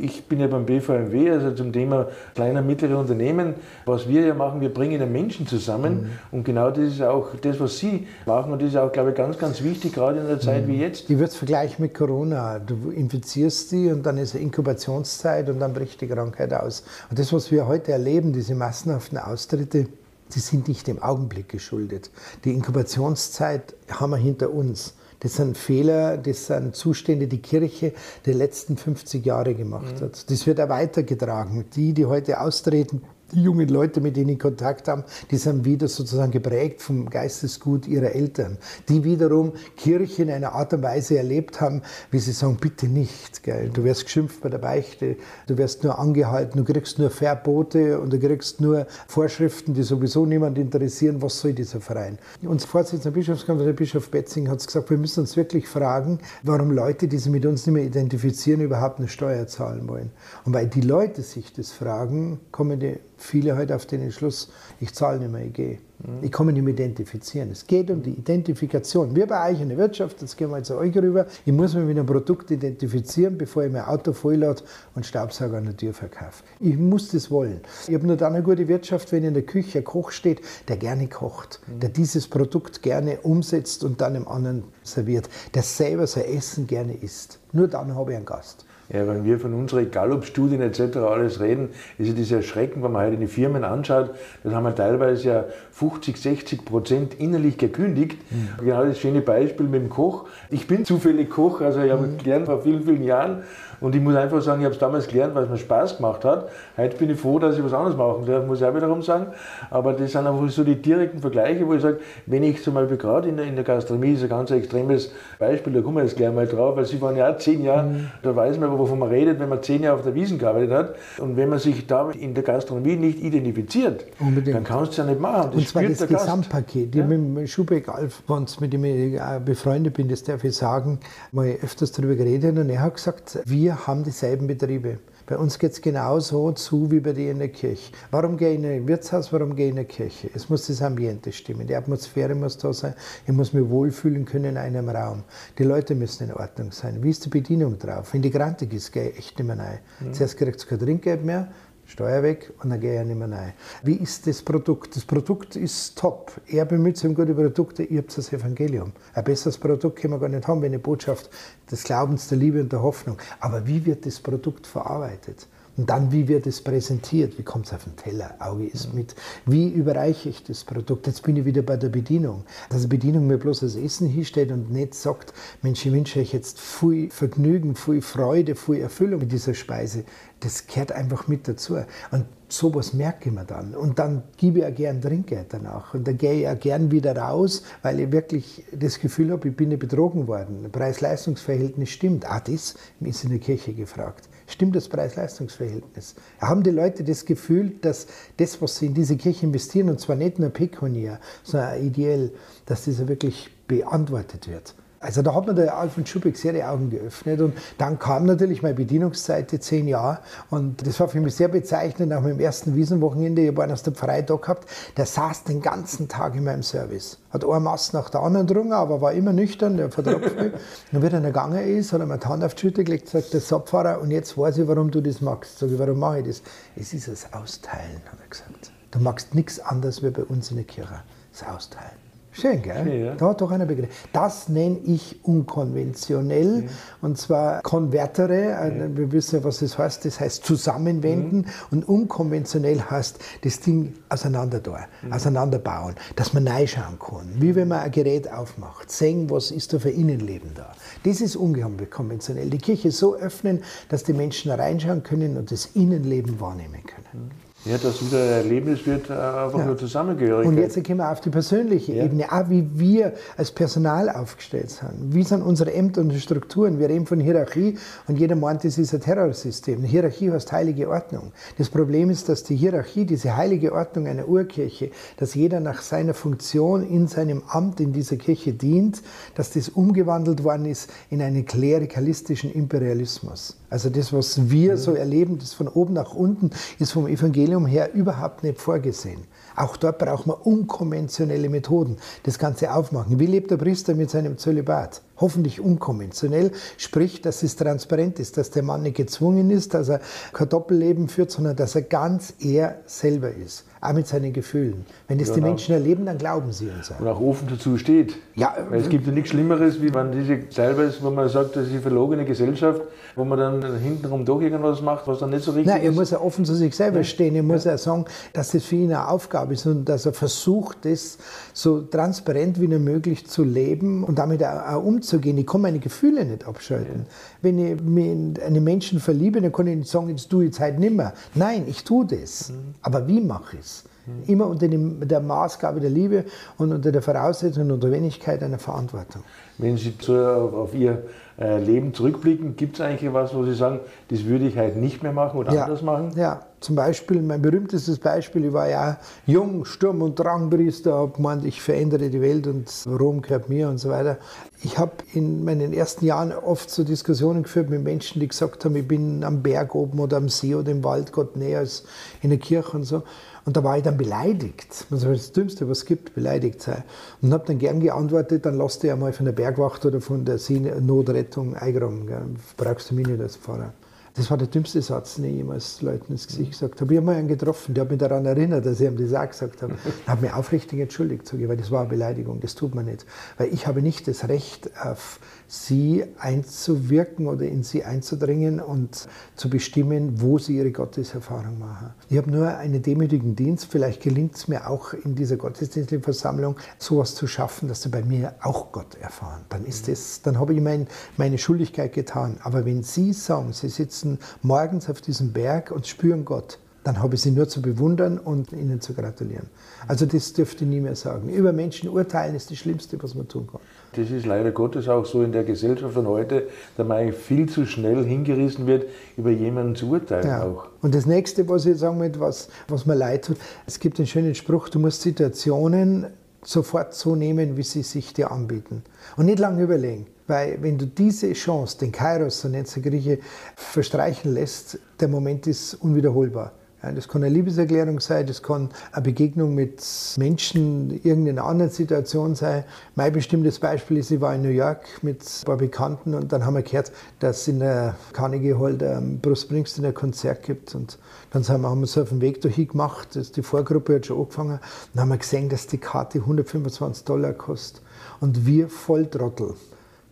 ich 0.00 0.24
bin 0.24 0.40
ja 0.40 0.46
beim 0.46 0.64
BVMW, 0.64 1.30
also 1.30 1.52
zum 1.52 1.72
Thema 1.72 2.08
kleiner, 2.34 2.62
mittlere 2.62 2.98
Unternehmen, 2.98 3.54
was 3.84 4.08
wir 4.08 4.26
ja 4.26 4.34
machen, 4.34 4.60
wir 4.60 4.72
bringen 4.72 4.98
den 4.98 5.12
Menschen 5.12 5.46
zusammen 5.46 6.10
und 6.30 6.44
genau 6.44 6.70
das 6.70 6.84
ist 6.84 7.02
auch 7.02 7.28
das, 7.40 7.60
was 7.60 7.78
Sie 7.78 8.06
machen 8.24 8.52
und 8.52 8.62
das 8.62 8.70
ist 8.70 8.76
auch, 8.76 8.90
glaube 8.92 9.10
ich, 9.10 9.16
ganz, 9.16 9.38
ganz 9.38 9.62
wichtig, 9.62 9.94
gerade 9.94 10.20
in 10.20 10.26
einer 10.26 10.40
Zeit 10.40 10.66
wie 10.66 10.80
jetzt. 10.80 11.10
Ich 11.10 11.16
würde 11.16 11.24
es 11.24 11.36
vergleichen 11.36 11.82
mit 11.82 11.94
Corona. 11.94 12.58
Du 12.58 12.90
infizierst 12.90 13.72
die 13.72 13.90
und 13.90 14.04
dann 14.04 14.18
ist 14.18 14.34
Inkubationszeit 14.34 15.48
und 15.48 15.60
dann 15.60 15.72
bricht 15.72 16.00
die 16.00 16.08
Krankheit 16.08 16.52
aus. 16.52 16.65
Und 17.10 17.18
das, 17.18 17.32
was 17.32 17.50
wir 17.50 17.66
heute 17.66 17.92
erleben, 17.92 18.32
diese 18.32 18.54
massenhaften 18.54 19.18
Austritte, 19.18 19.88
die 20.34 20.40
sind 20.40 20.68
nicht 20.68 20.86
dem 20.86 21.02
Augenblick 21.02 21.48
geschuldet. 21.48 22.10
Die 22.44 22.52
Inkubationszeit 22.52 23.74
haben 23.88 24.10
wir 24.10 24.16
hinter 24.16 24.50
uns. 24.50 24.94
Das 25.20 25.36
sind 25.36 25.56
Fehler, 25.56 26.18
das 26.18 26.46
sind 26.46 26.76
Zustände, 26.76 27.26
die 27.26 27.40
Kirche 27.40 27.92
die 28.26 28.32
letzten 28.32 28.76
50 28.76 29.24
Jahre 29.24 29.54
gemacht 29.54 30.00
hat. 30.02 30.30
Das 30.30 30.46
wird 30.46 30.60
auch 30.60 30.68
weitergetragen. 30.68 31.64
Die, 31.74 31.94
die 31.94 32.06
heute 32.06 32.40
austreten, 32.40 33.02
die 33.32 33.42
jungen 33.42 33.68
Leute, 33.68 34.00
mit 34.00 34.16
denen 34.16 34.30
ich 34.30 34.38
Kontakt 34.38 34.88
habe, 34.88 35.04
die 35.30 35.36
sind 35.36 35.64
wieder 35.64 35.88
sozusagen 35.88 36.30
geprägt 36.30 36.82
vom 36.82 37.10
Geistesgut 37.10 37.86
ihrer 37.86 38.12
Eltern, 38.12 38.58
die 38.88 39.02
wiederum 39.04 39.52
Kirche 39.76 40.22
in 40.22 40.30
einer 40.30 40.52
Art 40.52 40.72
und 40.72 40.82
Weise 40.82 41.18
erlebt 41.18 41.60
haben, 41.60 41.82
wie 42.10 42.18
sie 42.18 42.32
sagen, 42.32 42.56
bitte 42.60 42.86
nicht, 42.86 43.42
gell? 43.42 43.70
du 43.72 43.84
wirst 43.84 44.04
geschimpft 44.04 44.40
bei 44.40 44.48
der 44.48 44.58
Beichte, 44.58 45.16
du 45.46 45.58
wirst 45.58 45.82
nur 45.82 45.98
angehalten, 45.98 46.64
du 46.64 46.72
kriegst 46.72 46.98
nur 46.98 47.10
Verbote 47.10 47.98
und 48.00 48.12
du 48.12 48.18
kriegst 48.18 48.60
nur 48.60 48.86
Vorschriften, 49.08 49.74
die 49.74 49.82
sowieso 49.82 50.24
niemand 50.24 50.58
interessieren, 50.58 51.20
was 51.20 51.40
soll 51.40 51.52
dieser 51.52 51.80
Verein? 51.80 52.18
Unser 52.42 52.68
Vorsitzender 52.68 53.10
Bischofskammer, 53.10 53.64
der 53.64 53.72
Bischof 53.72 54.10
Betzing, 54.10 54.48
hat 54.48 54.64
gesagt, 54.64 54.88
wir 54.90 54.98
müssen 54.98 55.20
uns 55.20 55.36
wirklich 55.36 55.68
fragen, 55.68 56.20
warum 56.42 56.70
Leute, 56.70 57.08
die 57.08 57.18
sich 57.18 57.32
mit 57.32 57.44
uns 57.44 57.66
nicht 57.66 57.74
mehr 57.74 57.84
identifizieren, 57.84 58.60
überhaupt 58.60 58.98
eine 58.98 59.08
Steuer 59.08 59.46
zahlen 59.46 59.88
wollen. 59.88 60.10
Und 60.44 60.54
weil 60.54 60.68
die 60.68 60.80
Leute 60.80 61.22
sich 61.22 61.52
das 61.52 61.72
fragen, 61.72 62.38
kommen 62.50 62.78
die 62.78 62.98
viele 63.16 63.56
heute 63.56 63.74
auf 63.74 63.86
den 63.86 64.02
Entschluss, 64.02 64.50
ich 64.80 64.92
zahle 64.94 65.18
nicht 65.18 65.32
mehr, 65.32 65.44
ich 65.44 65.52
gehe. 65.52 65.78
Ich 66.20 66.30
kann 66.30 66.44
mich 66.44 66.54
nicht 66.54 66.64
mehr 66.64 66.74
identifizieren. 66.74 67.50
Es 67.50 67.66
geht 67.66 67.90
um 67.90 68.02
die 68.02 68.10
Identifikation. 68.10 69.16
Wir 69.16 69.26
bei 69.26 69.50
euch 69.50 69.62
in 69.62 69.70
der 69.70 69.78
Wirtschaft, 69.78 70.20
jetzt 70.20 70.36
gehen 70.36 70.50
wir 70.50 70.62
zu 70.62 70.76
euch 70.76 70.94
rüber, 70.94 71.26
ich 71.44 71.52
muss 71.52 71.74
mich 71.74 71.84
mit 71.84 71.96
einem 71.96 72.06
Produkt 72.06 72.50
identifizieren, 72.50 73.38
bevor 73.38 73.64
ich 73.64 73.72
mein 73.72 73.84
Auto 73.84 74.12
volllade 74.12 74.62
und 74.94 75.06
Staubsauger 75.06 75.56
an 75.56 75.64
der 75.64 75.76
Tür 75.76 75.94
verkaufe. 75.94 76.44
Ich 76.60 76.76
muss 76.76 77.08
das 77.08 77.30
wollen. 77.30 77.62
Ich 77.88 77.94
habe 77.94 78.06
nur 78.06 78.16
dann 78.16 78.34
eine 78.34 78.44
gute 78.44 78.68
Wirtschaft, 78.68 79.10
wenn 79.10 79.24
in 79.24 79.32
der 79.32 79.44
Küche 79.44 79.78
ein 79.78 79.84
Koch 79.84 80.10
steht, 80.10 80.42
der 80.68 80.76
gerne 80.76 81.08
kocht, 81.08 81.60
der 81.66 81.88
dieses 81.88 82.28
Produkt 82.28 82.82
gerne 82.82 83.20
umsetzt 83.22 83.82
und 83.82 84.00
dann 84.02 84.14
dem 84.14 84.28
anderen 84.28 84.64
serviert, 84.82 85.30
der 85.54 85.62
selber 85.62 86.06
sein 86.06 86.24
Essen 86.24 86.66
gerne 86.66 86.94
isst. 86.94 87.38
Nur 87.52 87.68
dann 87.68 87.94
habe 87.94 88.12
ich 88.12 88.16
einen 88.16 88.26
Gast. 88.26 88.66
Ja, 88.92 89.06
wenn 89.08 89.24
wir 89.24 89.40
von 89.40 89.52
unseren 89.52 89.90
Gallup-Studien 89.90 90.60
etc. 90.60 90.98
alles 90.98 91.40
reden, 91.40 91.70
ist 91.98 92.08
ja 92.08 92.14
das 92.14 92.30
erschreckend, 92.30 92.84
wenn 92.84 92.92
man 92.92 93.06
heute 93.06 93.16
die 93.16 93.26
Firmen 93.26 93.64
anschaut, 93.64 94.10
das 94.44 94.54
haben 94.54 94.62
wir 94.64 94.74
teilweise 94.74 95.28
ja 95.28 95.44
50, 95.72 96.16
60 96.16 96.64
Prozent 96.64 97.14
innerlich 97.18 97.58
gekündigt. 97.58 98.18
Genau 98.60 98.84
das 98.84 98.98
schöne 99.00 99.22
Beispiel 99.22 99.66
mit 99.66 99.82
dem 99.82 99.90
Koch. 99.90 100.26
Ich 100.50 100.66
bin 100.68 100.84
zufällig 100.84 101.30
Koch, 101.30 101.60
also 101.60 101.80
ich 101.80 101.90
habe 101.90 102.08
gelernt 102.22 102.46
vor 102.46 102.62
vielen, 102.62 102.84
vielen 102.84 103.02
Jahren 103.02 103.42
und 103.80 103.94
ich 103.94 104.00
muss 104.00 104.14
einfach 104.16 104.40
sagen, 104.42 104.60
ich 104.60 104.64
habe 104.64 104.74
es 104.74 104.80
damals 104.80 105.08
gelernt, 105.08 105.34
weil 105.34 105.44
es 105.44 105.50
mir 105.50 105.58
Spaß 105.58 105.96
gemacht 105.98 106.24
hat. 106.24 106.48
Heute 106.76 106.96
bin 106.96 107.10
ich 107.10 107.20
froh, 107.20 107.38
dass 107.38 107.56
ich 107.56 107.64
was 107.64 107.72
anderes 107.72 107.96
machen 107.96 108.26
darf, 108.26 108.46
muss 108.46 108.60
ich 108.60 108.66
auch 108.66 108.74
wiederum 108.74 109.02
sagen. 109.02 109.28
Aber 109.70 109.92
das 109.92 110.12
sind 110.12 110.26
einfach 110.26 110.48
so 110.50 110.64
die 110.64 110.80
direkten 110.80 111.20
Vergleiche, 111.20 111.66
wo 111.66 111.74
ich 111.74 111.82
sage, 111.82 111.98
wenn 112.26 112.42
ich 112.42 112.62
zum 112.62 112.74
Beispiel 112.74 112.96
gerade 112.96 113.28
in 113.28 113.36
der, 113.36 113.46
in 113.46 113.54
der 113.54 113.64
Gastronomie, 113.64 114.12
ist 114.12 114.22
ein 114.22 114.28
ganz 114.28 114.50
extremes 114.50 115.12
Beispiel, 115.38 115.72
da 115.72 115.80
kommen 115.80 115.96
wir 115.96 116.04
jetzt 116.04 116.16
gleich 116.16 116.32
mal 116.32 116.46
drauf, 116.46 116.76
weil 116.76 116.84
Sie 116.84 117.00
waren 117.00 117.16
ja 117.16 117.30
auch 117.30 117.38
zehn 117.38 117.62
Jahre, 117.62 117.90
da 118.22 118.34
weiß 118.34 118.58
man, 118.58 118.76
wovon 118.78 118.98
man 118.98 119.08
redet, 119.08 119.38
wenn 119.38 119.48
man 119.48 119.62
zehn 119.62 119.82
Jahre 119.82 119.96
auf 119.96 120.02
der 120.02 120.14
Wiesen 120.14 120.38
gearbeitet 120.38 120.72
hat. 120.72 120.94
Und 121.18 121.36
wenn 121.36 121.48
man 121.48 121.58
sich 121.58 121.86
da 121.86 122.10
in 122.10 122.34
der 122.34 122.42
Gastronomie 122.42 122.96
nicht 122.96 123.20
identifiziert, 123.22 124.04
Unbedingt. 124.18 124.56
dann 124.56 124.64
kannst 124.64 124.86
du 124.86 124.90
es 124.90 124.96
ja 124.96 125.04
nicht 125.04 125.20
machen. 125.20 125.52
Und 125.52 125.68
zwar 125.68 125.82
das. 125.82 126.06
Gesamtpaket. 126.06 126.94
Ich 126.94 127.04
mit 127.04 127.18
dem 127.18 127.46
Schubeck 127.46 127.88
Alf, 127.88 128.22
mit 128.60 128.72
dem 128.72 128.84
ich 128.84 129.20
auch 129.20 129.40
befreundet 129.40 129.94
bin, 129.94 130.08
das 130.08 130.22
darf 130.22 130.44
ich 130.44 130.56
sagen, 130.56 130.98
mal 131.32 131.56
öfters 131.62 131.92
darüber 131.92 132.14
geredet 132.14 132.56
und 132.58 132.70
er 132.70 132.80
hat 132.80 132.94
gesagt, 132.94 133.38
wir 133.44 133.65
haben 133.74 134.04
dieselben 134.04 134.46
Betriebe. 134.46 134.98
Bei 135.26 135.36
uns 135.36 135.58
geht 135.58 135.72
es 135.72 135.80
genauso 135.80 136.52
zu 136.52 136.88
wie 136.92 137.00
bei 137.00 137.12
dir 137.12 137.32
in 137.32 137.40
der 137.40 137.48
Kirche. 137.48 137.90
Warum 138.12 138.36
gehe 138.36 138.52
ich 138.52 138.58
in 138.58 138.64
ein 138.64 138.86
Wirtshaus, 138.86 139.32
warum 139.32 139.56
gehe 139.56 139.66
ich 139.66 139.72
in 139.72 139.78
eine 139.78 139.86
Kirche? 139.86 140.30
Es 140.32 140.48
muss 140.48 140.68
das 140.68 140.80
Ambiente 140.82 141.32
stimmen, 141.32 141.66
die 141.66 141.74
Atmosphäre 141.74 142.36
muss 142.36 142.56
da 142.58 142.72
sein, 142.72 142.94
ich 143.26 143.32
muss 143.32 143.52
mich 143.52 143.68
wohlfühlen 143.68 144.24
können 144.24 144.52
in 144.52 144.56
einem 144.56 144.88
Raum. 144.88 145.24
Die 145.58 145.64
Leute 145.64 145.96
müssen 145.96 146.28
in 146.28 146.32
Ordnung 146.32 146.70
sein. 146.70 147.02
Wie 147.02 147.10
ist 147.10 147.24
die 147.24 147.28
Bedienung 147.28 147.76
drauf? 147.76 148.14
Wenn 148.14 148.22
die 148.22 148.30
grantig 148.30 148.72
ist, 148.72 148.92
gehe 148.92 149.08
ich 149.08 149.18
echt 149.18 149.38
nicht 149.38 149.48
mehr 149.48 149.58
rein. 149.58 149.78
Zuerst 150.12 150.36
kriegt 150.36 150.58
es 150.58 150.66
kein 150.68 150.78
Trinkgeld 150.78 151.24
mehr, 151.24 151.48
Steuer 151.86 152.22
weg 152.22 152.52
und 152.62 152.70
dann 152.70 152.80
gehe 152.80 153.00
ich 153.00 153.06
nicht 153.06 153.18
mehr 153.18 153.30
rein. 153.30 153.52
Wie 153.82 153.94
ist 153.94 154.26
das 154.26 154.42
Produkt? 154.42 154.96
Das 154.96 155.04
Produkt 155.04 155.56
ist 155.56 155.96
top. 155.96 156.32
Er 156.46 156.64
bemüht 156.64 156.96
sich 156.96 157.08
um 157.08 157.14
gute 157.14 157.34
Produkte, 157.34 157.84
ihr 157.84 158.00
habt 158.00 158.16
das 158.16 158.32
Evangelium. 158.32 158.92
Ein 159.14 159.24
besseres 159.24 159.56
Produkt 159.56 160.00
können 160.00 160.14
wir 160.14 160.18
gar 160.18 160.28
nicht 160.28 160.46
haben, 160.48 160.62
wie 160.62 160.66
eine 160.66 160.78
Botschaft 160.78 161.30
des 161.70 161.84
Glaubens, 161.84 162.28
der 162.28 162.38
Liebe 162.38 162.60
und 162.60 162.72
der 162.72 162.82
Hoffnung. 162.82 163.18
Aber 163.40 163.66
wie 163.66 163.86
wird 163.86 164.04
das 164.04 164.20
Produkt 164.20 164.66
verarbeitet? 164.66 165.46
Und 165.76 165.90
dann, 165.90 166.10
wie 166.10 166.26
wird 166.26 166.46
es 166.46 166.62
präsentiert? 166.62 167.38
Wie 167.38 167.42
kommt 167.42 167.66
es 167.66 167.72
auf 167.74 167.84
den 167.84 167.96
Teller? 167.96 168.34
Auge 168.38 168.66
ist 168.66 168.94
mit. 168.94 169.14
Wie 169.44 169.68
überreiche 169.68 170.30
ich 170.30 170.42
das 170.42 170.64
Produkt? 170.64 171.06
Jetzt 171.06 171.22
bin 171.22 171.36
ich 171.36 171.44
wieder 171.44 171.62
bei 171.62 171.76
der 171.76 171.90
Bedienung. 171.90 172.44
Dass 172.70 172.82
die 172.82 172.88
Bedienung 172.88 173.26
mir 173.26 173.36
bloß 173.36 173.60
das 173.60 173.76
Essen 173.76 174.08
hinstellt 174.08 174.52
und 174.52 174.70
nicht 174.70 174.94
sagt, 174.94 175.34
Mensch, 175.60 175.84
ich 175.84 175.92
wünsche 175.92 176.20
euch 176.20 176.32
jetzt 176.32 176.60
viel 176.60 177.10
Vergnügen, 177.10 177.74
viel 177.74 178.00
Freude, 178.00 178.54
viel 178.54 178.76
Erfüllung 178.76 179.20
mit 179.20 179.32
dieser 179.32 179.52
Speise. 179.52 180.04
Das 180.40 180.66
gehört 180.66 180.92
einfach 180.92 181.28
mit 181.28 181.46
dazu. 181.46 181.76
Und 182.10 182.24
sowas 182.48 182.94
merke 182.94 183.28
ich 183.28 183.34
mir 183.34 183.44
dann. 183.44 183.74
Und 183.74 183.98
dann 183.98 184.22
gebe 184.38 184.60
ich 184.60 184.64
auch 184.64 184.74
gern 184.74 185.02
Trinkgeld 185.02 185.48
danach. 185.50 185.92
Und 185.92 186.08
dann 186.08 186.16
gehe 186.16 186.40
ich 186.40 186.48
auch 186.48 186.58
gern 186.58 186.90
wieder 186.90 187.16
raus, 187.16 187.62
weil 187.82 188.00
ich 188.00 188.12
wirklich 188.12 188.64
das 188.72 188.98
Gefühl 188.98 189.30
habe, 189.30 189.48
ich 189.48 189.56
bin 189.56 189.68
nicht 189.68 189.80
betrogen 189.80 190.26
worden. 190.26 190.70
Preis-Leistungs-Verhältnis 190.72 191.90
stimmt. 191.90 192.24
Ah, 192.30 192.40
das 192.40 192.76
ist 193.00 193.24
in 193.24 193.30
der 193.30 193.40
Kirche 193.40 193.74
gefragt. 193.74 194.28
Stimmt 194.46 194.76
das 194.76 194.88
Preis-Leistungs-Verhältnis? 194.88 196.14
Haben 196.40 196.62
die 196.62 196.70
Leute 196.70 197.02
das 197.02 197.24
Gefühl, 197.24 197.70
dass 197.80 198.06
das, 198.36 198.62
was 198.62 198.76
sie 198.76 198.86
in 198.86 198.94
diese 198.94 199.16
Kirche 199.16 199.46
investieren, 199.46 199.88
und 199.88 200.00
zwar 200.00 200.16
nicht 200.16 200.38
nur 200.38 200.50
pekuniär, 200.50 201.20
sondern 201.42 201.74
auch 201.74 201.82
ideell, 201.82 202.32
dass 202.64 202.84
das 202.84 203.06
wirklich 203.08 203.50
beantwortet 203.66 204.48
wird? 204.48 204.74
Also 205.06 205.22
da 205.22 205.34
hat 205.34 205.46
mir 205.46 205.54
der 205.54 205.76
Alfred 205.76 206.08
Schubeck 206.08 206.36
sehr 206.36 206.52
die 206.52 206.64
Augen 206.64 206.90
geöffnet 206.90 207.40
und 207.40 207.54
dann 207.78 207.98
kam 207.98 208.26
natürlich 208.26 208.62
meine 208.62 208.74
Bedienungszeit, 208.74 209.52
die 209.52 209.60
zehn 209.60 209.86
Jahre 209.86 210.18
und 210.50 210.84
das 210.84 210.98
war 210.98 211.08
für 211.08 211.20
mich 211.20 211.36
sehr 211.36 211.46
bezeichnend, 211.46 212.10
nach 212.10 212.20
meinem 212.20 212.40
ersten 212.40 212.74
Wiesenwochenende, 212.74 213.42
ich 213.42 213.48
habe 213.48 213.62
einen 213.62 213.72
aus 213.72 213.84
der 213.84 213.92
Pfarrei 213.92 214.22
da 214.22 214.34
gehabt, 214.34 214.68
der 214.96 215.06
saß 215.06 215.44
den 215.44 215.62
ganzen 215.62 216.08
Tag 216.08 216.34
in 216.34 216.42
meinem 216.42 216.64
Service. 216.64 217.18
Hat 217.30 217.44
eine 217.44 217.60
Masse 217.60 217.94
nach 217.94 218.10
der 218.10 218.20
anderen 218.22 218.48
drungen, 218.48 218.72
aber 218.72 219.00
war 219.00 219.12
immer 219.12 219.32
nüchtern, 219.32 219.76
der 219.76 219.90
vertropft 219.90 220.36
mich. 220.40 220.52
Und 220.92 221.02
wie 221.02 221.06
er 221.06 221.10
dann 221.10 221.22
gegangen 221.22 221.64
ist, 221.64 221.92
hat 221.92 222.00
er 222.00 222.06
mir 222.06 222.18
die 222.18 222.26
Hand 222.26 222.42
auf 222.42 222.54
die 222.54 222.62
Schulter 222.62 222.82
gelegt 222.82 223.06
und 223.06 223.12
gesagt, 223.12 223.32
der 223.32 223.40
Subfahrer, 223.40 224.00
und 224.00 224.10
jetzt 224.10 224.36
weiß 224.36 224.58
ich, 224.58 224.66
warum 224.66 224.90
du 224.90 225.00
das 225.00 225.20
magst. 225.20 225.58
Sag 225.58 225.70
ich, 225.70 225.78
warum 225.78 226.00
mache 226.00 226.20
ich 226.20 226.26
das? 226.26 226.42
Es 226.74 226.92
ist 226.92 227.08
das 227.08 227.32
Austeilen, 227.32 228.02
hat 228.10 228.18
er 228.20 228.28
gesagt. 228.28 228.72
Du 228.90 228.98
magst 228.98 229.34
nichts 229.34 229.60
anderes 229.60 230.02
wie 230.02 230.10
bei 230.10 230.24
uns 230.24 230.50
in 230.50 230.56
der 230.56 230.66
Kirche, 230.66 231.02
das 231.32 231.46
Austeilen. 231.46 232.05
Schön, 232.38 232.60
gell? 232.60 232.84
Schön, 232.84 233.04
ja. 233.04 233.14
Da 233.14 233.30
hat 233.30 233.40
doch 233.40 233.50
einer 233.50 233.64
begriffen. 233.64 233.90
Das 234.12 234.48
nenne 234.48 234.78
ich 234.84 235.24
unkonventionell 235.24 236.64
ja. 236.64 236.70
und 237.00 237.16
zwar 237.16 237.62
konvertere. 237.62 238.50
Ja. 238.50 238.96
Wir 238.96 239.10
wissen 239.10 239.36
ja, 239.36 239.44
was 239.44 239.60
das 239.60 239.78
heißt. 239.78 240.04
Das 240.04 240.20
heißt 240.20 240.44
zusammenwenden 240.44 241.46
und 241.70 241.88
unkonventionell 241.88 242.80
heißt 242.80 243.18
das 243.42 243.60
Ding 243.60 243.94
auseinander 244.10 244.60
da, 244.60 244.86
auseinanderbauen, 245.10 245.94
dass 246.16 246.34
man 246.34 246.46
reinschauen 246.46 246.98
kann. 246.98 247.28
Wie 247.36 247.54
wenn 247.54 247.68
man 247.68 247.80
ein 247.80 247.90
Gerät 247.90 248.30
aufmacht, 248.30 248.90
sehen, 248.90 249.30
was 249.30 249.50
ist 249.50 249.72
da 249.72 249.78
für 249.78 249.90
Innenleben 249.90 250.52
da. 250.54 250.72
Das 251.04 251.22
ist 251.22 251.36
unkonventionell. 251.36 252.50
Die 252.50 252.58
Kirche 252.58 252.90
so 252.90 253.16
öffnen, 253.16 253.62
dass 253.88 254.04
die 254.04 254.12
Menschen 254.12 254.50
reinschauen 254.50 255.02
können 255.02 255.38
und 255.38 255.50
das 255.50 255.66
Innenleben 255.74 256.38
wahrnehmen 256.38 256.82
können. 256.84 257.45
Ja, 257.68 257.78
das 257.78 258.00
wieder 258.00 258.20
Erlebnis 258.20 258.86
wird 258.86 259.10
äh, 259.10 259.14
einfach 259.14 259.58
ja. 259.58 259.66
nur 259.66 259.76
Zusammengehörigkeit. 259.76 260.46
Und 260.46 260.56
jetzt 260.56 260.84
gehen 260.84 260.98
wir 260.98 261.10
auf 261.10 261.20
die 261.20 261.30
persönliche 261.30 261.94
ja. 261.94 262.04
Ebene, 262.04 262.30
auch 262.30 262.48
wie 262.48 262.64
wir 262.74 263.14
als 263.36 263.50
Personal 263.50 264.08
aufgestellt 264.08 264.70
sind. 264.70 265.12
Wie 265.12 265.24
sind 265.24 265.42
unsere 265.42 265.74
Ämter 265.74 266.02
und 266.02 266.14
Strukturen? 266.14 266.78
Wir 266.78 266.88
reden 266.88 267.06
von 267.06 267.18
Hierarchie 267.18 267.76
und 268.06 268.20
jeder 268.20 268.36
meint, 268.36 268.62
das 268.62 268.78
ist 268.78 268.94
ein 268.94 269.00
Terrorsystem. 269.00 269.78
Eine 269.78 269.88
Hierarchie 269.88 270.30
heißt 270.30 270.52
heilige 270.52 270.88
Ordnung. 270.88 271.32
Das 271.58 271.68
Problem 271.68 272.08
ist, 272.08 272.28
dass 272.28 272.44
die 272.44 272.54
Hierarchie, 272.54 273.04
diese 273.04 273.36
heilige 273.36 273.72
Ordnung 273.72 274.06
einer 274.06 274.28
Urkirche, 274.28 274.92
dass 275.16 275.34
jeder 275.34 275.58
nach 275.58 275.82
seiner 275.82 276.14
Funktion 276.14 276.88
in 276.88 277.08
seinem 277.08 277.42
Amt 277.48 277.80
in 277.80 277.92
dieser 277.92 278.16
Kirche 278.16 278.52
dient, 278.52 279.02
dass 279.34 279.50
das 279.50 279.70
umgewandelt 279.70 280.44
worden 280.44 280.66
ist 280.66 280.88
in 281.10 281.20
einen 281.20 281.44
klerikalistischen 281.44 282.52
Imperialismus. 282.52 283.56
Also 283.68 283.90
das, 283.90 284.12
was 284.12 284.48
wir 284.50 284.72
mhm. 284.72 284.76
so 284.78 284.94
erleben, 284.94 285.38
das 285.38 285.52
von 285.52 285.68
oben 285.68 285.94
nach 285.94 286.14
unten, 286.14 286.50
ist 286.78 286.92
vom 286.92 287.06
Evangelium 287.06 287.66
her 287.66 287.92
überhaupt 287.94 288.42
nicht 288.42 288.60
vorgesehen. 288.60 289.24
Auch 289.56 289.76
dort 289.76 289.98
braucht 289.98 290.26
man 290.26 290.36
unkonventionelle 290.36 291.48
Methoden, 291.48 291.96
das 292.22 292.38
Ganze 292.38 292.72
aufmachen. 292.72 293.18
Wie 293.18 293.26
lebt 293.26 293.50
der 293.50 293.56
Priester 293.56 293.94
mit 293.94 294.10
seinem 294.10 294.38
Zölibat? 294.38 295.02
Hoffentlich 295.18 295.60
unkonventionell, 295.60 296.52
sprich, 296.76 297.22
dass 297.22 297.42
es 297.42 297.56
transparent 297.56 298.20
ist, 298.20 298.36
dass 298.36 298.50
der 298.50 298.62
Mann 298.62 298.82
nicht 298.82 298.96
gezwungen 298.96 299.50
ist, 299.50 299.74
dass 299.74 299.88
er 299.88 300.00
kein 300.32 300.48
Doppelleben 300.48 301.08
führt, 301.08 301.30
sondern 301.30 301.56
dass 301.56 301.74
er 301.74 301.82
ganz 301.82 302.34
er 302.40 302.80
selber 302.86 303.30
ist 303.30 303.65
auch 303.80 303.92
mit 303.92 304.06
seinen 304.06 304.32
Gefühlen. 304.32 304.84
Wenn 305.08 305.18
das 305.18 305.28
ja, 305.28 305.34
die 305.34 305.40
Menschen 305.40 305.74
erleben, 305.74 306.06
dann 306.06 306.18
glauben 306.18 306.52
sie 306.52 306.68
uns 306.68 306.90
auch. 306.90 307.00
Und 307.00 307.08
auch 307.08 307.20
offen 307.20 307.48
dazu 307.48 307.76
steht. 307.76 308.16
Ja, 308.34 308.54
Weil 308.70 308.80
es 308.80 308.88
gibt 308.88 309.06
ja 309.06 309.12
nichts 309.12 309.30
Schlimmeres, 309.30 309.80
wie 309.80 309.92
wenn 309.94 310.12
diese 310.12 310.34
ist, 310.34 311.02
wo 311.02 311.10
man 311.10 311.28
sagt, 311.28 311.56
das 311.56 311.66
ist 311.66 311.72
eine 311.72 311.80
verlogene 311.80 312.24
Gesellschaft, 312.24 312.82
wo 313.14 313.24
man 313.24 313.38
dann 313.38 313.78
hintenrum 313.78 314.24
doch 314.24 314.40
irgendwas 314.40 314.82
macht, 314.82 315.06
was 315.06 315.18
dann 315.20 315.30
nicht 315.30 315.44
so 315.44 315.52
richtig 315.52 315.66
Nein, 315.66 315.82
ist. 315.82 315.86
er 315.86 315.92
muss 315.92 316.10
ja 316.10 316.20
offen 316.20 316.44
zu 316.44 316.54
sich 316.54 316.74
selber 316.74 316.98
ja. 316.98 317.04
stehen. 317.04 317.34
Er 317.34 317.42
muss 317.42 317.64
ja. 317.64 317.72
ja 317.72 317.78
sagen, 317.78 318.04
dass 318.32 318.50
das 318.50 318.64
für 318.64 318.76
ihn 318.76 318.92
eine 318.92 319.08
Aufgabe 319.08 319.54
ist 319.54 319.66
und 319.66 319.84
dass 319.86 320.06
er 320.06 320.12
versucht, 320.12 320.84
das 320.84 321.18
so 321.52 321.80
transparent 321.82 322.60
wie 322.60 322.68
nur 322.68 322.78
möglich 322.78 323.26
zu 323.26 323.44
leben 323.44 324.04
und 324.04 324.18
damit 324.18 324.44
auch, 324.44 324.82
umzugehen. 324.82 325.38
Ich 325.38 325.46
kann 325.46 325.60
meine 325.60 325.78
Gefühle 325.78 326.24
nicht 326.24 326.46
abschalten. 326.46 327.06
Wenn 327.42 327.58
ich 327.58 327.80
mich 327.82 328.06
in 328.06 328.34
einen 328.44 328.64
Menschen 328.64 329.00
verliebe, 329.00 329.40
dann 329.40 329.52
kann 329.52 329.66
ich 329.66 329.76
nicht 329.76 329.90
sagen, 329.90 330.08
jetzt 330.08 330.28
tue 330.30 330.46
ich 330.46 330.52
Zeit 330.52 330.78
nimmer. 330.78 331.12
Nein, 331.34 331.64
ich 331.66 331.84
tue 331.84 332.06
das. 332.06 332.50
Mhm. 332.50 332.74
Aber 332.82 333.06
wie 333.08 333.20
mache 333.20 333.56
ich 333.56 333.60
es? 333.60 333.75
Mhm. 334.06 334.22
Immer 334.26 334.46
unter 334.46 334.68
dem, 334.68 335.06
der 335.06 335.20
Maßgabe 335.20 335.80
der 335.80 335.90
Liebe 335.90 336.24
und 336.58 336.72
unter 336.72 336.92
der 336.92 337.02
Voraussetzung 337.02 337.70
und 337.70 337.82
der 337.82 337.90
Wenigkeit 337.90 338.42
einer 338.42 338.58
Verantwortung. 338.58 339.22
Wenn 339.58 339.76
Sie 339.76 339.96
zu, 339.98 340.14
auf 340.14 340.74
Ihr 340.74 341.04
äh, 341.38 341.58
Leben 341.58 341.92
zurückblicken, 341.92 342.56
gibt 342.56 342.76
es 342.76 342.80
eigentlich 342.80 343.12
was, 343.12 343.34
wo 343.34 343.44
Sie 343.44 343.54
sagen, 343.54 343.80
das 344.08 344.24
würde 344.24 344.46
ich 344.46 344.56
halt 344.56 344.76
nicht 344.76 345.02
mehr 345.02 345.12
machen 345.12 345.38
oder 345.38 345.52
ja, 345.52 345.64
anders 345.64 345.82
machen? 345.82 346.12
Ja, 346.16 346.42
zum 346.60 346.76
Beispiel, 346.76 347.20
mein 347.22 347.42
berühmtestes 347.42 347.98
Beispiel, 347.98 348.46
ich 348.46 348.52
war 348.52 348.68
ja 348.68 348.98
jung, 349.26 349.64
Sturm- 349.64 350.02
und 350.02 350.18
Drangpriester, 350.18 350.94
habe 350.94 351.12
gemeint, 351.12 351.44
ich 351.44 351.60
verändere 351.60 352.08
die 352.08 352.20
Welt 352.20 352.46
und 352.46 352.70
Rom 352.86 353.22
gehört 353.22 353.48
mir 353.48 353.68
und 353.68 353.78
so 353.78 353.90
weiter. 353.90 354.18
Ich 354.62 354.78
habe 354.78 354.92
in 355.12 355.44
meinen 355.44 355.72
ersten 355.72 356.06
Jahren 356.06 356.32
oft 356.32 356.70
so 356.70 356.82
Diskussionen 356.82 357.42
geführt 357.42 357.68
mit 357.68 357.84
Menschen, 357.84 358.20
die 358.20 358.28
gesagt 358.28 358.64
haben, 358.64 358.76
ich 358.76 358.88
bin 358.88 359.22
am 359.22 359.42
Berg 359.42 359.74
oben 359.74 360.00
oder 360.00 360.16
am 360.16 360.28
See 360.28 360.54
oder 360.54 360.70
im 360.70 360.82
Wald 360.84 361.12
Gott 361.12 361.36
näher 361.36 361.58
als 361.58 361.84
in 362.22 362.30
der 362.30 362.38
Kirche 362.38 362.76
und 362.76 362.84
so. 362.84 363.02
Und 363.46 363.56
da 363.56 363.62
war 363.62 363.78
ich 363.78 363.84
dann 363.84 363.96
beleidigt. 363.96 364.86
Das 364.90 365.04
ist 365.04 365.08
das 365.08 365.32
Dümmste, 365.32 365.68
was 365.68 365.78
es 365.78 365.84
gibt, 365.86 366.14
beleidigt 366.14 366.60
sein. 366.60 366.82
Und 367.22 367.32
habe 367.32 367.44
dann 367.46 367.58
gern 367.58 367.80
geantwortet, 367.80 368.44
dann 368.44 368.58
lass 368.58 368.80
dich 368.80 368.90
einmal 368.90 369.12
von 369.12 369.24
der 369.24 369.32
Bergwacht 369.32 369.86
oder 369.86 370.00
von 370.00 370.24
der 370.24 370.38
Notrettung 370.80 371.54
eingraben. 371.54 372.38
Brauchst 372.56 372.90
du 372.90 372.96
mich 372.96 373.06
nicht 373.06 373.20
als 373.20 373.36
Pfarrer. 373.36 373.72
Das 374.16 374.30
war 374.30 374.38
der 374.38 374.46
dümmste 374.46 374.80
Satz, 374.80 375.16
den 375.16 375.26
ich 375.26 375.34
jemals 375.36 375.82
Leuten 375.82 376.12
ins 376.12 376.26
Gesicht 376.26 376.52
gesagt 376.52 376.80
habe. 376.80 376.94
Ich 376.94 376.96
habe 376.98 377.06
mal 377.06 377.16
einen 377.16 377.28
getroffen, 377.28 377.74
der 377.74 377.82
hat 377.82 377.90
mich 377.90 377.98
daran 377.98 378.24
erinnert, 378.24 378.64
dass 378.64 378.80
ich 378.80 378.86
ihm 378.86 378.96
das 378.96 379.12
auch 379.12 379.28
gesagt 379.28 379.62
habe. 379.62 379.74
Ich 379.74 380.08
habe 380.08 380.22
mich 380.22 380.32
aufrichtig 380.32 380.80
entschuldigt, 380.80 381.30
weil 381.46 381.56
das 381.56 381.70
war 381.70 381.80
eine 381.80 381.90
Beleidigung, 381.90 382.40
das 382.40 382.54
tut 382.54 382.74
man 382.74 382.86
nicht. 382.86 383.04
Weil 383.36 383.52
ich 383.52 383.66
habe 383.66 383.82
nicht 383.82 384.08
das 384.08 384.26
Recht, 384.28 384.70
auf 384.82 385.20
sie 385.48 386.04
einzuwirken 386.18 387.26
oder 387.26 387.44
in 387.44 387.62
sie 387.62 387.84
einzudringen 387.84 388.60
und 388.60 389.06
zu 389.36 389.50
bestimmen, 389.50 390.20
wo 390.20 390.38
sie 390.38 390.56
ihre 390.56 390.72
Gotteserfahrung 390.72 391.58
machen. 391.58 391.90
Ich 392.08 392.16
habe 392.16 392.30
nur 392.30 392.56
einen 392.56 392.82
demütigen 392.82 393.36
Dienst. 393.36 393.66
Vielleicht 393.70 394.02
gelingt 394.02 394.34
es 394.34 394.48
mir 394.48 394.68
auch 394.68 394.92
in 394.92 395.14
dieser 395.14 395.36
gottesdienstlichen 395.36 396.02
Versammlung, 396.02 396.56
sowas 396.78 397.14
zu 397.14 397.26
schaffen, 397.26 397.68
dass 397.68 397.82
sie 397.82 397.90
bei 397.90 398.02
mir 398.02 398.34
auch 398.40 398.72
Gott 398.72 398.96
erfahren. 399.00 399.42
Dann 399.50 399.64
ist 399.66 399.88
es, 399.88 400.22
dann 400.22 400.40
habe 400.40 400.54
ich 400.54 400.60
mein, 400.60 400.86
meine 401.16 401.38
Schuldigkeit 401.38 401.92
getan. 401.92 402.38
Aber 402.42 402.64
wenn 402.64 402.82
Sie 402.82 403.12
sagen, 403.12 403.52
Sie 403.52 403.68
sitzen 403.68 404.05
morgens 404.42 404.88
auf 404.88 405.00
diesem 405.00 405.32
Berg 405.32 405.70
und 405.70 405.86
spüren 405.86 406.24
Gott, 406.24 406.58
dann 406.86 407.02
habe 407.02 407.16
ich 407.16 407.22
sie 407.22 407.32
nur 407.32 407.48
zu 407.48 407.60
bewundern 407.60 408.16
und 408.16 408.52
ihnen 408.52 408.80
zu 408.80 408.94
gratulieren. 408.94 409.48
Also 409.88 410.06
das 410.06 410.32
dürfte 410.32 410.62
ich 410.64 410.70
nie 410.70 410.80
mehr 410.80 410.94
sagen. 410.94 411.28
Über 411.28 411.52
Menschen 411.52 411.88
urteilen 411.88 412.36
ist 412.36 412.50
das 412.50 412.58
Schlimmste, 412.58 413.02
was 413.02 413.16
man 413.16 413.26
tun 413.26 413.48
kann. 413.50 413.60
Das 413.96 414.10
ist 414.10 414.24
leider 414.24 414.52
Gottes 414.52 414.88
auch 414.88 415.04
so 415.04 415.22
in 415.22 415.32
der 415.32 415.42
Gesellschaft 415.42 415.94
von 415.94 416.06
heute, 416.06 416.46
da 416.76 416.84
man 416.84 416.98
eigentlich 416.98 417.16
viel 417.16 417.48
zu 417.48 417.66
schnell 417.66 418.04
hingerissen 418.04 418.68
wird, 418.68 418.84
über 419.16 419.30
jemanden 419.30 419.74
zu 419.74 419.90
urteilen 419.90 420.28
ja. 420.28 420.44
auch. 420.44 420.68
Und 420.80 420.94
das 420.94 421.06
nächste, 421.06 421.48
was 421.48 421.66
ich 421.66 421.76
sagen 421.76 421.98
möchte, 421.98 422.20
was, 422.20 422.48
was 422.68 422.86
mir 422.86 422.94
leid 422.94 423.24
tut, 423.24 423.38
es 423.66 423.80
gibt 423.80 423.98
einen 423.98 424.06
schönen 424.06 424.36
Spruch, 424.36 424.68
du 424.68 424.78
musst 424.78 425.02
Situationen 425.02 426.06
sofort 426.44 426.94
so 426.94 427.16
nehmen, 427.16 427.56
wie 427.56 427.64
sie 427.64 427.82
sich 427.82 428.14
dir 428.14 428.30
anbieten. 428.30 428.82
Und 429.16 429.26
nicht 429.26 429.40
lange 429.40 429.62
überlegen. 429.62 430.06
Weil 430.26 430.58
wenn 430.60 430.78
du 430.78 430.86
diese 430.86 431.32
Chance, 431.32 431.78
den 431.78 431.92
Kairos, 431.92 432.40
so 432.40 432.48
nennt 432.48 432.66
es 432.66 432.74
der 432.74 432.82
Grieche, 432.82 433.18
verstreichen 433.54 434.34
lässt, 434.34 434.78
der 435.00 435.08
Moment 435.08 435.46
ist 435.46 435.74
unwiederholbar. 435.74 436.52
Das 436.94 437.08
kann 437.08 437.24
eine 437.24 437.34
Liebeserklärung 437.34 437.98
sein, 437.98 438.26
das 438.26 438.42
kann 438.42 438.68
eine 438.92 439.02
Begegnung 439.02 439.54
mit 439.56 439.82
Menschen 440.18 440.90
in 440.90 441.02
irgendeiner 441.02 441.44
anderen 441.44 441.70
Situation 441.70 442.36
sein. 442.36 442.64
Mein 442.94 443.12
bestimmtes 443.12 443.58
Beispiel 443.58 443.96
ist, 443.96 444.12
ich 444.12 444.20
war 444.20 444.34
in 444.34 444.42
New 444.42 444.50
York 444.50 444.84
mit 445.02 445.22
ein 445.22 445.44
paar 445.46 445.56
Bekannten 445.56 446.14
und 446.14 446.30
dann 446.32 446.44
haben 446.44 446.54
wir 446.54 446.62
gehört, 446.62 446.92
dass 447.18 447.40
es 447.40 447.48
in 447.48 447.58
der 447.58 447.96
Carnegie 448.12 448.54
Hall 448.54 448.74
der 448.74 449.00
Bruce 449.00 449.42
Springsteen 449.42 449.86
ein 449.86 449.94
Konzert 449.94 450.44
gibt. 450.44 450.76
Und 450.76 450.98
dann 451.30 451.48
haben 451.48 451.62
wir 451.62 451.72
uns 451.72 451.98
auf 451.98 452.10
den 452.10 452.20
Weg 452.20 452.40
dahin 452.40 452.68
gemacht, 452.68 453.18
die 453.34 453.42
Vorgruppe 453.42 453.96
hat 453.96 454.06
schon 454.06 454.20
angefangen, 454.20 454.60
dann 454.94 455.02
haben 455.02 455.08
wir 455.08 455.18
gesehen, 455.18 455.48
dass 455.48 455.66
die 455.66 455.78
Karte 455.78 456.18
125 456.18 457.04
Dollar 457.04 457.32
kostet. 457.32 457.82
Und 458.20 458.46
wir 458.46 458.68
Volltrottel 458.68 459.54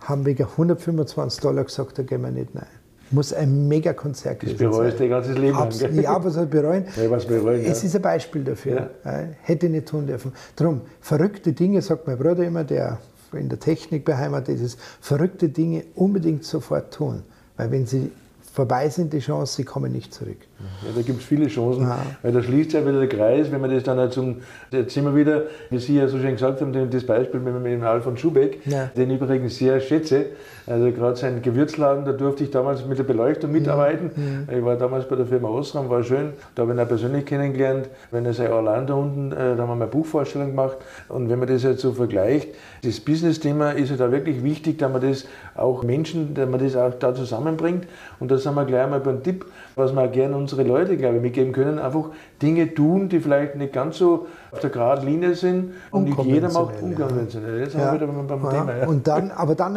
haben 0.08 0.24
wegen 0.24 0.44
125 0.44 1.40
Dollar 1.40 1.64
gesagt, 1.64 1.98
da 1.98 2.02
gehen 2.02 2.22
wir 2.22 2.30
nicht 2.30 2.54
rein. 2.54 2.66
Muss 3.10 3.32
ein 3.32 3.68
mega 3.68 3.92
Konzert 3.92 4.42
Das 4.42 4.50
gewesen 4.50 4.70
bereust 4.70 4.94
du 4.94 4.98
dein 5.00 5.10
ganzes 5.10 5.36
Leben 5.36 5.52
lang. 5.52 5.62
Absolut. 5.62 5.94
gell? 5.94 6.04
Ja, 6.04 6.16
aber 6.16 6.30
so 6.30 6.46
bereuen. 6.46 6.86
Ja, 6.96 7.10
was 7.10 7.26
bereuen, 7.26 7.60
es 7.60 7.82
ja. 7.82 7.88
ist 7.88 7.96
ein 7.96 8.02
Beispiel 8.02 8.44
dafür. 8.44 8.90
Ja. 9.04 9.24
Hätte 9.42 9.66
ich 9.66 9.72
nicht 9.72 9.86
tun 9.86 10.06
dürfen. 10.06 10.32
Darum, 10.56 10.80
verrückte 11.00 11.52
Dinge, 11.52 11.82
sagt 11.82 12.06
mein 12.06 12.18
Bruder 12.18 12.44
immer, 12.44 12.64
der 12.64 12.98
in 13.32 13.48
der 13.48 13.58
Technik 13.58 14.04
beheimatet 14.04 14.60
ist, 14.60 14.78
verrückte 15.00 15.48
Dinge 15.48 15.84
unbedingt 15.94 16.44
sofort 16.44 16.94
tun. 16.94 17.22
Weil 17.56 17.70
wenn 17.70 17.86
sie 17.86 18.10
vorbei 18.52 18.88
sind, 18.88 19.12
die 19.12 19.18
Chance, 19.18 19.56
sie 19.56 19.64
kommen 19.64 19.92
nicht 19.92 20.14
zurück. 20.14 20.38
Ja, 20.82 20.90
da 20.94 21.02
gibt 21.02 21.20
es 21.20 21.24
viele 21.26 21.48
Chancen, 21.48 21.82
Ja. 21.82 21.98
weil 22.22 22.32
da 22.32 22.42
schließt 22.42 22.72
ja 22.72 22.82
wieder 22.86 23.00
der 23.00 23.08
Kreis, 23.08 23.50
wenn 23.50 23.60
man 23.60 23.70
das 23.74 23.82
dann 23.82 23.98
auch 23.98 24.08
zum, 24.10 24.36
jetzt 24.70 24.94
sind 24.94 25.04
wir 25.04 25.14
wieder, 25.14 25.42
wie 25.70 25.78
Sie 25.78 25.96
ja 25.96 26.06
so 26.08 26.18
schön 26.18 26.32
gesagt 26.32 26.60
haben, 26.60 26.90
das 26.90 27.04
Beispiel 27.04 27.40
mit, 27.40 27.54
dem 27.64 27.82
Alfons 27.82 28.20
Schubeck, 28.20 28.60
Ja. 28.66 28.90
den 28.96 29.10
ich 29.10 29.20
übrigens 29.20 29.56
sehr 29.58 29.80
schätze. 29.80 30.26
Also 30.66 30.90
gerade 30.92 31.16
sein 31.16 31.42
Gewürzladen, 31.42 32.06
da 32.06 32.12
durfte 32.12 32.44
ich 32.44 32.50
damals 32.50 32.86
mit 32.86 32.98
der 32.98 33.04
Beleuchtung 33.04 33.52
mitarbeiten. 33.52 34.46
Ich 34.50 34.64
war 34.64 34.76
damals 34.76 35.06
bei 35.06 35.16
der 35.16 35.26
Firma 35.26 35.48
Osram, 35.48 35.90
war 35.90 36.02
schön. 36.02 36.30
Da 36.54 36.62
habe 36.62 36.72
ich 36.72 36.78
ihn 36.78 36.82
auch 36.82 36.88
persönlich 36.88 37.26
kennengelernt. 37.26 37.90
Wenn 38.10 38.24
er 38.24 38.32
sei 38.32 38.50
Orlando 38.50 38.98
unten, 38.98 39.32
äh, 39.32 39.36
da 39.36 39.42
haben 39.50 39.56
wir 39.58 39.66
mal 39.66 39.72
eine 39.74 39.86
Buchvorstellung 39.88 40.48
gemacht. 40.50 40.78
Und 41.10 41.28
wenn 41.28 41.38
man 41.38 41.48
das 41.48 41.64
jetzt 41.64 41.82
so 41.82 41.92
vergleicht, 41.92 42.48
das 42.82 42.98
Business-Thema 43.00 43.72
ist 43.72 43.90
ja 43.90 43.96
da 43.96 44.10
wirklich 44.10 44.42
wichtig, 44.42 44.78
dass 44.78 44.90
man 44.90 45.02
das 45.02 45.26
auch 45.54 45.82
Menschen, 45.82 46.32
dass 46.32 46.48
man 46.48 46.58
das 46.60 46.76
auch 46.76 46.94
da 46.98 47.14
zusammenbringt. 47.14 47.86
Und 48.18 48.30
da 48.30 48.38
sind 48.38 48.54
wir 48.54 48.64
gleich 48.64 48.84
einmal 48.84 49.00
beim 49.00 49.22
Tipp, 49.22 49.44
was 49.76 49.92
wir 49.92 50.02
auch 50.02 50.12
gerne 50.12 50.36
unsere 50.36 50.62
Leute, 50.62 50.96
glaube 50.96 51.16
ich, 51.16 51.22
mitgeben 51.22 51.52
können. 51.52 51.78
Einfach 51.78 52.10
Dinge 52.40 52.74
tun, 52.74 53.08
die 53.08 53.20
vielleicht 53.20 53.56
nicht 53.56 53.72
ganz 53.72 53.98
so 53.98 54.26
auf 54.50 54.60
der 54.60 54.70
geraden 54.70 55.06
Linie 55.06 55.34
sind. 55.34 55.74
Und 55.90 56.04
nicht 56.04 56.18
jeder 56.24 56.50
macht 56.52 56.80
Unkonventionell, 56.80 57.58
ja. 57.58 57.64
Jetzt 57.64 57.74
wieder 57.76 58.06
beim, 58.06 58.26
beim 58.26 58.44
Ja, 58.44 58.50
Thema. 58.50 58.76
Ja. 58.76 58.86
Und 58.86 59.06
dann, 59.06 59.30
aber 59.30 59.54
dann 59.54 59.76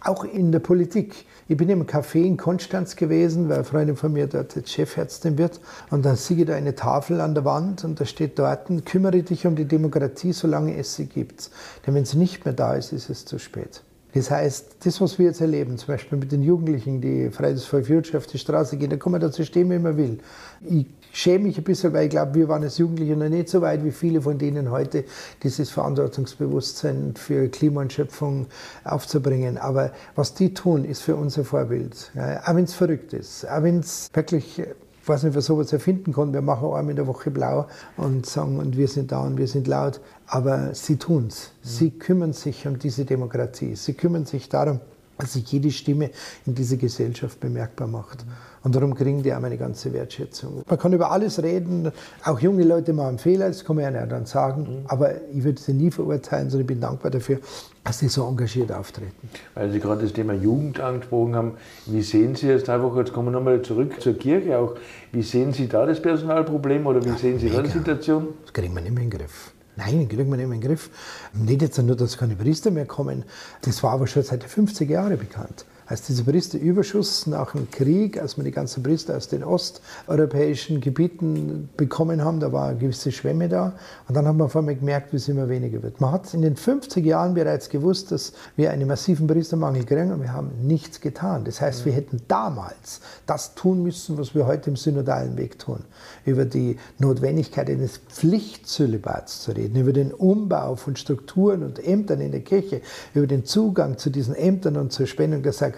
auch 0.00 0.24
in 0.24 0.52
der 0.52 0.60
Politik. 0.60 1.26
Ich 1.46 1.56
bin 1.56 1.68
im 1.70 1.86
Café 1.86 2.24
in 2.24 2.36
Konstanz 2.36 2.96
gewesen, 2.96 3.48
weil 3.48 3.56
eine 3.56 3.64
Freundin 3.64 3.96
von 3.96 4.12
mir 4.12 4.26
dort 4.26 4.54
jetzt 4.56 4.70
Chefärztin 4.70 5.38
wird. 5.38 5.60
Und 5.90 6.04
dann 6.04 6.16
sehe 6.16 6.36
ich 6.36 6.46
da 6.46 6.54
eine 6.54 6.74
Tafel 6.74 7.20
an 7.20 7.34
der 7.34 7.44
Wand 7.44 7.84
und 7.84 8.00
da 8.00 8.04
steht 8.04 8.38
dort, 8.38 8.68
kümmere 8.84 9.22
dich 9.22 9.46
um 9.46 9.56
die 9.56 9.64
Demokratie, 9.64 10.32
solange 10.32 10.76
es 10.76 10.94
sie 10.94 11.06
gibt. 11.06 11.50
Denn 11.86 11.94
wenn 11.94 12.04
sie 12.04 12.18
nicht 12.18 12.44
mehr 12.44 12.54
da 12.54 12.74
ist, 12.74 12.92
ist 12.92 13.08
es 13.08 13.24
zu 13.24 13.38
spät. 13.38 13.82
Das 14.14 14.30
heißt, 14.30 14.76
das, 14.84 15.00
was 15.00 15.18
wir 15.18 15.26
jetzt 15.26 15.40
erleben, 15.40 15.76
zum 15.76 15.88
Beispiel 15.88 16.18
mit 16.18 16.32
den 16.32 16.42
Jugendlichen, 16.42 17.00
die 17.00 17.30
Fridays 17.30 17.64
for 17.64 17.84
Future 17.84 18.18
auf 18.18 18.26
die 18.26 18.38
Straße 18.38 18.78
gehen, 18.78 18.90
da 18.90 18.96
kann 18.96 19.12
man 19.12 19.20
dazu 19.20 19.44
stehen, 19.44 19.70
wie 19.70 19.78
man 19.78 19.96
will. 19.96 20.18
Ich 20.64 20.86
schäme 21.12 21.44
mich 21.44 21.58
ein 21.58 21.64
bisschen, 21.64 21.92
weil 21.92 22.04
ich 22.04 22.10
glaube, 22.10 22.34
wir 22.34 22.48
waren 22.48 22.62
als 22.62 22.78
Jugendliche 22.78 23.16
noch 23.16 23.28
nicht 23.28 23.48
so 23.48 23.60
weit 23.60 23.84
wie 23.84 23.90
viele 23.90 24.22
von 24.22 24.38
denen 24.38 24.70
heute, 24.70 25.04
dieses 25.42 25.70
Verantwortungsbewusstsein 25.70 27.14
für 27.16 27.48
Klima 27.48 27.82
und 27.82 27.92
Schöpfung 27.92 28.46
aufzubringen. 28.84 29.58
Aber 29.58 29.92
was 30.14 30.32
die 30.34 30.54
tun, 30.54 30.84
ist 30.84 31.02
für 31.02 31.16
uns 31.16 31.36
ein 31.36 31.44
Vorbild. 31.44 32.10
Ja, 32.14 32.42
auch 32.44 32.54
wenn 32.54 32.64
es 32.64 32.74
verrückt 32.74 33.12
ist, 33.12 33.46
auch 33.48 33.62
wenn 33.62 33.80
es 33.80 34.08
wirklich 34.14 34.62
ich 35.08 35.14
weiß 35.14 35.22
nicht, 35.22 35.34
wer 35.34 35.40
sowas 35.40 35.72
erfinden 35.72 36.12
kann. 36.12 36.34
Wir 36.34 36.42
machen 36.42 36.66
einmal 36.66 36.90
in 36.90 36.96
der 36.96 37.06
Woche 37.06 37.30
blau 37.30 37.66
und 37.96 38.26
sagen, 38.26 38.58
und 38.58 38.76
wir 38.76 38.88
sind 38.88 39.10
da 39.10 39.20
und 39.20 39.38
wir 39.38 39.48
sind 39.48 39.66
laut. 39.66 40.02
Aber 40.26 40.74
sie 40.74 40.96
tun 40.96 41.28
es. 41.28 41.52
Sie 41.62 41.92
kümmern 41.92 42.34
sich 42.34 42.66
um 42.66 42.78
diese 42.78 43.06
Demokratie. 43.06 43.74
Sie 43.74 43.94
kümmern 43.94 44.26
sich 44.26 44.50
darum, 44.50 44.80
dass 45.16 45.32
sich 45.32 45.50
jede 45.50 45.70
Stimme 45.70 46.10
in 46.44 46.54
dieser 46.54 46.76
Gesellschaft 46.76 47.40
bemerkbar 47.40 47.88
macht. 47.88 48.26
Und 48.68 48.74
darum 48.74 48.94
kriegen 48.94 49.22
die 49.22 49.32
auch 49.32 49.40
meine 49.40 49.56
ganze 49.56 49.94
Wertschätzung. 49.94 50.62
Man 50.68 50.78
kann 50.78 50.92
über 50.92 51.10
alles 51.10 51.42
reden, 51.42 51.90
auch 52.22 52.38
junge 52.38 52.64
Leute 52.64 52.92
machen 52.92 53.16
Fehler, 53.16 53.48
das 53.48 53.64
kann 53.64 53.76
man 53.76 53.94
ja 53.94 54.04
dann 54.04 54.26
sagen. 54.26 54.84
Aber 54.88 55.14
ich 55.32 55.42
würde 55.42 55.58
sie 55.58 55.72
nie 55.72 55.90
verurteilen, 55.90 56.50
sondern 56.50 56.64
ich 56.64 56.66
bin 56.66 56.78
dankbar 56.82 57.10
dafür, 57.10 57.38
dass 57.82 58.00
sie 58.00 58.08
so 58.08 58.28
engagiert 58.28 58.70
auftreten. 58.70 59.30
Weil 59.54 59.70
Sie 59.70 59.80
gerade 59.80 60.02
das 60.02 60.12
Thema 60.12 60.34
Jugend 60.34 60.80
angesprochen 60.80 61.34
haben, 61.34 61.52
wie 61.86 62.02
sehen 62.02 62.34
Sie 62.34 62.48
jetzt 62.48 62.68
einfach, 62.68 62.94
jetzt 62.98 63.14
kommen 63.14 63.28
wir 63.28 63.32
nochmal 63.32 63.62
zurück 63.62 64.02
zur 64.02 64.18
Kirche 64.18 64.58
auch, 64.58 64.74
wie 65.12 65.22
sehen 65.22 65.54
Sie 65.54 65.66
da 65.66 65.86
das 65.86 66.02
Personalproblem 66.02 66.86
oder 66.86 67.02
wie 67.02 67.16
sehen 67.18 67.38
Sie 67.38 67.48
da 67.48 67.62
die 67.62 67.68
mega. 67.68 67.72
Situation? 67.72 68.28
Das 68.44 68.52
kriegen 68.52 68.74
wir 68.74 68.82
nicht 68.82 68.92
mehr 68.92 69.02
in 69.02 69.08
den 69.08 69.18
Griff. 69.18 69.54
Nein, 69.76 70.06
kriegen 70.10 70.30
wir 70.30 70.36
nicht 70.36 70.46
mehr 70.46 70.56
in 70.56 70.60
den 70.60 70.68
Griff. 70.68 70.90
Nicht 71.32 71.62
jetzt 71.62 71.78
nur, 71.82 71.96
dass 71.96 72.18
keine 72.18 72.36
Priester 72.36 72.70
mehr 72.70 72.84
kommen. 72.84 73.24
Das 73.62 73.82
war 73.82 73.92
aber 73.92 74.06
schon 74.06 74.24
seit 74.24 74.44
50 74.44 74.90
Jahren 74.90 75.16
bekannt. 75.16 75.64
Als 75.88 76.02
dieser 76.02 76.24
Priesterüberschuss 76.24 77.26
nach 77.28 77.52
dem 77.52 77.70
Krieg, 77.70 78.20
als 78.20 78.36
wir 78.36 78.44
die 78.44 78.50
ganzen 78.50 78.82
Priester 78.82 79.16
aus 79.16 79.28
den 79.28 79.42
osteuropäischen 79.42 80.82
Gebieten 80.82 81.70
bekommen 81.78 82.22
haben, 82.22 82.40
da 82.40 82.52
war 82.52 82.68
eine 82.68 82.78
gewisse 82.78 83.10
Schwemme 83.10 83.48
da. 83.48 83.72
Und 84.06 84.14
dann 84.14 84.26
haben 84.26 84.36
wir 84.36 84.44
auf 84.44 84.54
einmal 84.54 84.74
gemerkt, 84.74 85.14
wie 85.14 85.16
es 85.16 85.28
immer 85.28 85.48
weniger 85.48 85.82
wird. 85.82 85.98
Man 85.98 86.12
hat 86.12 86.34
in 86.34 86.42
den 86.42 86.56
50 86.56 87.06
Jahren 87.06 87.32
bereits 87.32 87.70
gewusst, 87.70 88.12
dass 88.12 88.34
wir 88.54 88.70
einen 88.70 88.86
massiven 88.86 89.26
Priestermangel 89.26 89.84
kriegen 89.84 90.12
und 90.12 90.20
wir 90.20 90.34
haben 90.34 90.50
nichts 90.62 91.00
getan. 91.00 91.44
Das 91.44 91.62
heißt, 91.62 91.86
wir 91.86 91.94
hätten 91.94 92.20
damals 92.28 93.00
das 93.24 93.54
tun 93.54 93.82
müssen, 93.82 94.18
was 94.18 94.34
wir 94.34 94.46
heute 94.46 94.68
im 94.68 94.76
synodalen 94.76 95.38
Weg 95.38 95.58
tun. 95.58 95.80
Über 96.26 96.44
die 96.44 96.76
Notwendigkeit 96.98 97.70
eines 97.70 97.96
Pflichtzölibats 97.96 99.40
zu 99.40 99.52
reden, 99.52 99.80
über 99.80 99.94
den 99.94 100.12
Umbau 100.12 100.76
von 100.76 100.96
Strukturen 100.96 101.62
und 101.62 101.82
Ämtern 101.82 102.20
in 102.20 102.32
der 102.32 102.42
Kirche, 102.42 102.82
über 103.14 103.26
den 103.26 103.46
Zugang 103.46 103.96
zu 103.96 104.10
diesen 104.10 104.34
Ämtern 104.34 104.76
und 104.76 104.92
zur 104.92 105.06
Spendung 105.06 105.42
der 105.42 105.54
Sakramente, 105.54 105.77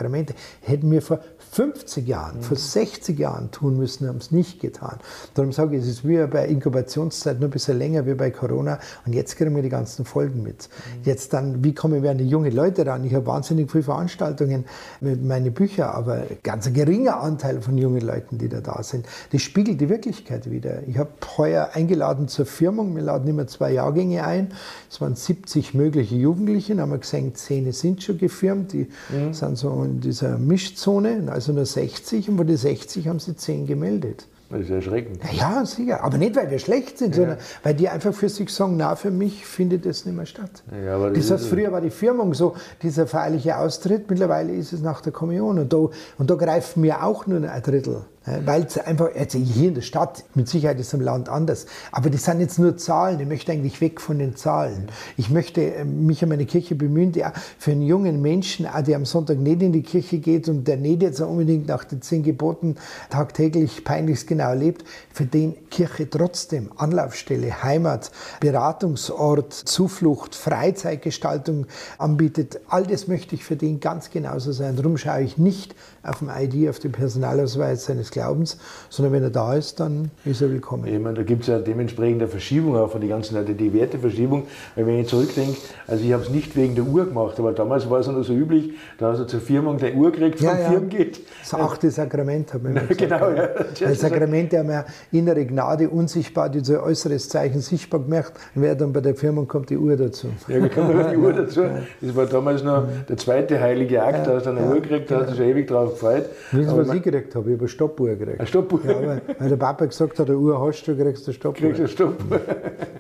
hätten 0.63 0.91
wir 0.91 1.03
vor 1.03 1.21
50 1.53 2.07
Jahren, 2.07 2.43
vor 2.43 2.57
60 2.57 3.19
Jahren 3.19 3.51
tun 3.51 3.77
müssen, 3.77 4.07
haben 4.07 4.19
es 4.19 4.31
nicht 4.31 4.61
getan. 4.61 4.99
Darum 5.35 5.51
sage 5.51 5.77
ich, 5.77 5.83
es 5.83 5.89
ist 5.89 6.07
wie 6.07 6.25
bei 6.27 6.47
Inkubationszeit 6.47 7.41
nur 7.41 7.49
ein 7.49 7.51
bisschen 7.51 7.77
länger 7.77 8.07
wie 8.07 8.15
bei 8.15 8.31
Corona 8.31 8.79
und 9.05 9.15
jetzt 9.15 9.37
kriegen 9.37 9.57
wir 9.57 9.63
die 9.63 9.69
ganzen 9.69 10.05
Folgen 10.05 10.45
mit. 10.45 10.69
Jetzt 11.03 11.33
dann, 11.33 11.65
wie 11.65 11.75
kommen 11.75 12.05
wir 12.05 12.11
an 12.13 12.19
die 12.19 12.29
jungen 12.29 12.55
Leute 12.55 12.87
ran? 12.87 13.03
Ich 13.05 13.15
habe 13.15 13.27
wahnsinnig 13.27 13.69
viele 13.69 13.83
Veranstaltungen 13.83 14.65
mit 15.01 15.25
meinen 15.25 15.53
Büchern, 15.53 15.89
aber 15.89 16.23
ganz 16.45 16.69
ein 16.69 16.75
geringer 16.75 17.21
Anteil 17.21 17.61
von 17.61 17.77
jungen 17.77 18.03
Leuten, 18.03 18.39
die 18.39 18.49
da 18.49 18.61
da 18.61 18.85
sind. 18.85 19.07
Das 19.33 19.43
spiegelt 19.43 19.81
die 19.81 19.89
Wirklichkeit 19.89 20.49
wieder. 20.53 20.87
Ich 20.87 20.99
habe 20.99 21.11
heuer 21.37 21.71
eingeladen 21.73 22.29
zur 22.29 22.47
Firmung, 22.47 22.95
wir 22.95 23.03
laden 23.03 23.27
immer 23.27 23.49
zwei 23.49 23.73
Jahrgänge 23.73 24.25
ein. 24.25 24.53
Es 24.89 25.01
waren 25.01 25.17
70 25.17 25.75
mögliche 25.75 26.15
Jugendliche, 26.15 26.75
dann 26.75 26.83
haben 26.83 26.93
wir 26.93 26.99
gesehen, 26.99 27.35
10 27.35 27.73
sind 27.73 28.05
schon 28.05 28.19
gefirmt, 28.19 28.73
die 28.73 28.89
sind 29.33 29.59
so 29.59 29.83
in 29.83 30.01
dieser 30.01 30.39
Mischzone, 30.39 31.25
also 31.29 31.39
nur 31.48 31.66
60 31.66 32.29
und 32.29 32.37
von 32.37 32.46
den 32.46 32.57
60 32.57 33.09
haben 33.09 33.18
sie 33.18 33.37
10 33.37 33.66
gemeldet. 33.66 34.26
Das 34.50 34.62
ist 34.62 34.70
erschreckend. 34.70 35.20
Ja, 35.33 35.64
sicher. 35.64 36.03
Aber 36.03 36.18
nicht, 36.18 36.35
weil 36.35 36.50
wir 36.50 36.59
schlecht 36.59 36.98
sind, 36.98 37.14
sondern 37.14 37.38
weil 37.62 37.74
die 37.74 37.88
einfach 37.88 38.12
für 38.12 38.29
sich 38.29 38.50
sagen, 38.50 38.76
na, 38.76 38.96
für 38.96 39.12
mich 39.12 39.46
findet 39.46 39.87
das 39.87 40.05
nicht 40.05 40.16
mehr 40.16 40.26
statt. 40.26 40.64
Ja, 40.85 40.96
aber 40.96 41.11
das 41.11 41.29
das 41.29 41.42
heißt, 41.42 41.50
früher 41.50 41.70
war 41.70 41.81
die 41.81 41.90
Firmung 41.90 42.35
so, 42.35 42.57
dieser 42.83 43.07
feierliche 43.07 43.59
Austritt, 43.59 44.11
mittlerweile 44.11 44.53
ist 44.53 44.72
es 44.72 44.81
nach 44.81 45.03
der 45.03 45.12
Kommunion. 45.12 45.61
Und 45.61 45.72
da, 45.72 45.88
und 46.18 46.31
da 46.31 46.35
greifen 46.35 46.83
wir 46.83 47.05
auch 47.05 47.29
nur 47.29 47.48
ein 47.48 47.62
Drittel. 47.62 48.03
Weil 48.27 48.65
es 48.65 48.77
einfach, 48.77 49.09
also 49.17 49.39
hier 49.39 49.69
in 49.69 49.75
der 49.75 49.81
Stadt, 49.81 50.25
mit 50.35 50.47
Sicherheit 50.47 50.79
ist 50.79 50.89
es 50.89 50.93
im 50.93 51.01
Land 51.01 51.31
anders, 51.31 51.65
aber 51.91 52.11
das 52.11 52.25
sind 52.25 52.41
jetzt 52.41 52.59
nur 52.59 52.77
Zahlen. 52.77 53.19
Ich 53.19 53.27
möchte 53.27 53.51
eigentlich 53.51 53.81
weg 53.81 53.99
von 53.99 54.19
den 54.19 54.37
Zahlen. 54.37 54.89
Ich 55.17 55.31
möchte 55.31 55.63
äh, 55.63 55.85
mich 55.87 56.23
um 56.23 56.29
meine 56.29 56.45
Kirche 56.45 56.75
bemühen, 56.75 57.13
die 57.13 57.25
für 57.59 57.71
einen 57.71 57.81
jungen 57.81 58.21
Menschen, 58.21 58.69
der 58.87 58.97
am 58.97 59.07
Sonntag 59.07 59.39
nicht 59.39 59.63
in 59.63 59.73
die 59.73 59.83
Kirche 59.83 60.19
geht 60.19 60.51
und 60.51 60.69
der 60.69 60.77
nicht 60.77 61.01
jetzt 61.01 61.19
unbedingt 61.23 61.67
nach 61.67 61.85
den 61.85 62.03
zehn 62.03 62.23
Geboten 62.23 62.77
tagtäglich 63.09 63.85
peinlichst 63.85 64.27
genau 64.27 64.53
lebt, 64.53 64.85
für 65.15 65.25
den 65.25 65.55
Kirche 65.71 66.09
trotzdem 66.11 66.71
Anlaufstelle, 66.77 67.63
Heimat, 67.63 68.11
Beratungsort, 68.41 69.55
Zuflucht, 69.55 70.35
Freizeitgestaltung 70.35 71.67
anbietet. 71.97 72.61
All 72.69 72.87
das 72.87 73.09
möchte 73.09 73.35
ich 73.35 73.45
für 73.45 73.57
den 73.57 73.81
ganz 73.81 74.11
genauso 74.11 74.53
sein. 74.53 74.77
Darum 74.77 74.99
schaue 74.99 75.23
ich 75.23 75.39
nicht 75.39 75.75
auf 76.03 76.19
dem 76.19 76.29
ID, 76.29 76.69
auf 76.69 76.79
den 76.79 76.93
Personalausweis 76.93 77.87
seines 77.87 78.10
Glaubens, 78.11 78.59
sondern 78.88 79.12
wenn 79.12 79.23
er 79.23 79.31
da 79.31 79.55
ist, 79.55 79.81
dann 79.81 80.11
ist 80.25 80.42
er 80.42 80.51
willkommen. 80.51 80.87
Ich 80.87 80.99
meine, 80.99 81.16
da 81.16 81.23
gibt 81.23 81.42
es 81.42 81.49
ja 81.49 81.59
dementsprechend 81.59 82.23
eine 82.23 82.29
Verschiebung 82.29 82.77
auch 82.77 82.90
von 82.90 83.01
den 83.01 83.11
ganzen 83.11 83.35
Leuten, 83.37 83.57
die 83.57 83.73
Werteverschiebung. 83.73 84.44
Weil 84.77 84.87
wenn 84.87 84.99
ich 84.99 85.09
zurückdenke, 85.09 85.57
also 85.87 86.05
ich 86.05 86.12
habe 86.12 86.23
es 86.23 86.31
nicht 86.31 86.57
wegen 86.57 86.75
der 86.75 86.85
Uhr 86.85 87.07
gemacht, 87.07 87.38
aber 87.38 87.53
damals 87.53 87.88
war 87.88 88.01
es 88.01 88.07
noch 88.07 88.23
so 88.23 88.33
üblich, 88.33 88.73
da 88.99 89.12
hast 89.12 89.20
du 89.20 89.27
zur 89.27 89.40
Firmung 89.40 89.79
der 89.79 89.94
Uhr 89.94 90.11
gekriegt 90.11 90.40
vom 90.40 90.57
Firmengeht. 90.57 91.20
Das 91.40 91.55
achte 91.55 91.90
Sakrament, 91.90 92.53
hat 92.53 92.62
man 92.62 92.73
immer 92.77 92.81
gesagt. 92.87 93.01
Genau, 93.01 93.31
ja. 93.31 93.49
Weil 93.81 93.94
Sakramente 93.94 94.59
haben 94.59 94.70
ja 94.70 94.85
innere 95.12 95.44
Gnade, 95.44 95.88
unsichtbar, 95.88 96.49
die 96.49 96.61
so 96.61 96.75
ein 96.75 96.81
äußeres 96.81 97.29
Zeichen 97.29 97.61
sichtbar 97.61 98.01
gemacht. 98.01 98.33
Und 98.55 98.62
wer 98.62 98.75
dann 98.75 98.92
bei 98.92 99.01
der 99.01 99.14
Firmung 99.14 99.49
kommt, 99.49 99.70
die 99.70 99.77
Uhr 99.77 99.96
dazu. 99.96 100.29
Ja, 100.49 100.61
wir 100.62 100.68
kommen 100.68 100.96
noch 100.96 101.11
die 101.11 101.16
Uhr 101.16 101.33
dazu. 101.35 101.62
Das 102.01 102.16
war 102.16 102.27
damals 102.27 102.62
noch 102.62 102.85
der 103.09 103.16
zweite 103.16 103.61
heilige 103.61 104.03
Akt, 104.03 104.27
da 104.27 104.35
hast 104.35 104.46
du 104.46 104.51
eine 104.51 104.62
Uhr 104.66 104.81
gekriegt, 104.81 105.11
da 105.11 105.20
hast 105.20 105.33
du 105.33 105.37
schon 105.37 105.44
ewig 105.46 105.68
drauf 105.68 105.92
gefreut. 105.92 106.27
Wissen 106.53 106.70
Sie, 106.70 106.77
was 106.77 106.94
ich 106.94 107.03
gekriegt 107.03 107.35
habe? 107.35 107.51
Ich 107.51 107.55
habe 107.55 107.61
eine 107.62 107.68
Stoppuhr 108.01 108.17
gekriegt. 108.17 108.41
Eine 108.41 108.47
Stoppuhr? 108.47 108.81
Ja, 108.85 109.07
weil, 109.07 109.23
weil 109.39 109.49
der 109.49 109.57
Papa 109.57 109.87
gesagt 109.87 110.19
hat, 110.19 110.29
eine 110.29 110.39
Uhr 110.39 110.61
hast 110.61 110.87
du, 110.87 110.97
kriegst 110.97 111.27
du 111.27 111.31
eine 111.31 111.35
Stoppuhr. 111.35 111.73
Kriegst 111.73 111.79
du 111.79 111.83
eine 111.83 111.89
Stoppuhr? 111.89 112.41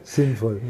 Sinnvoll. 0.02 0.60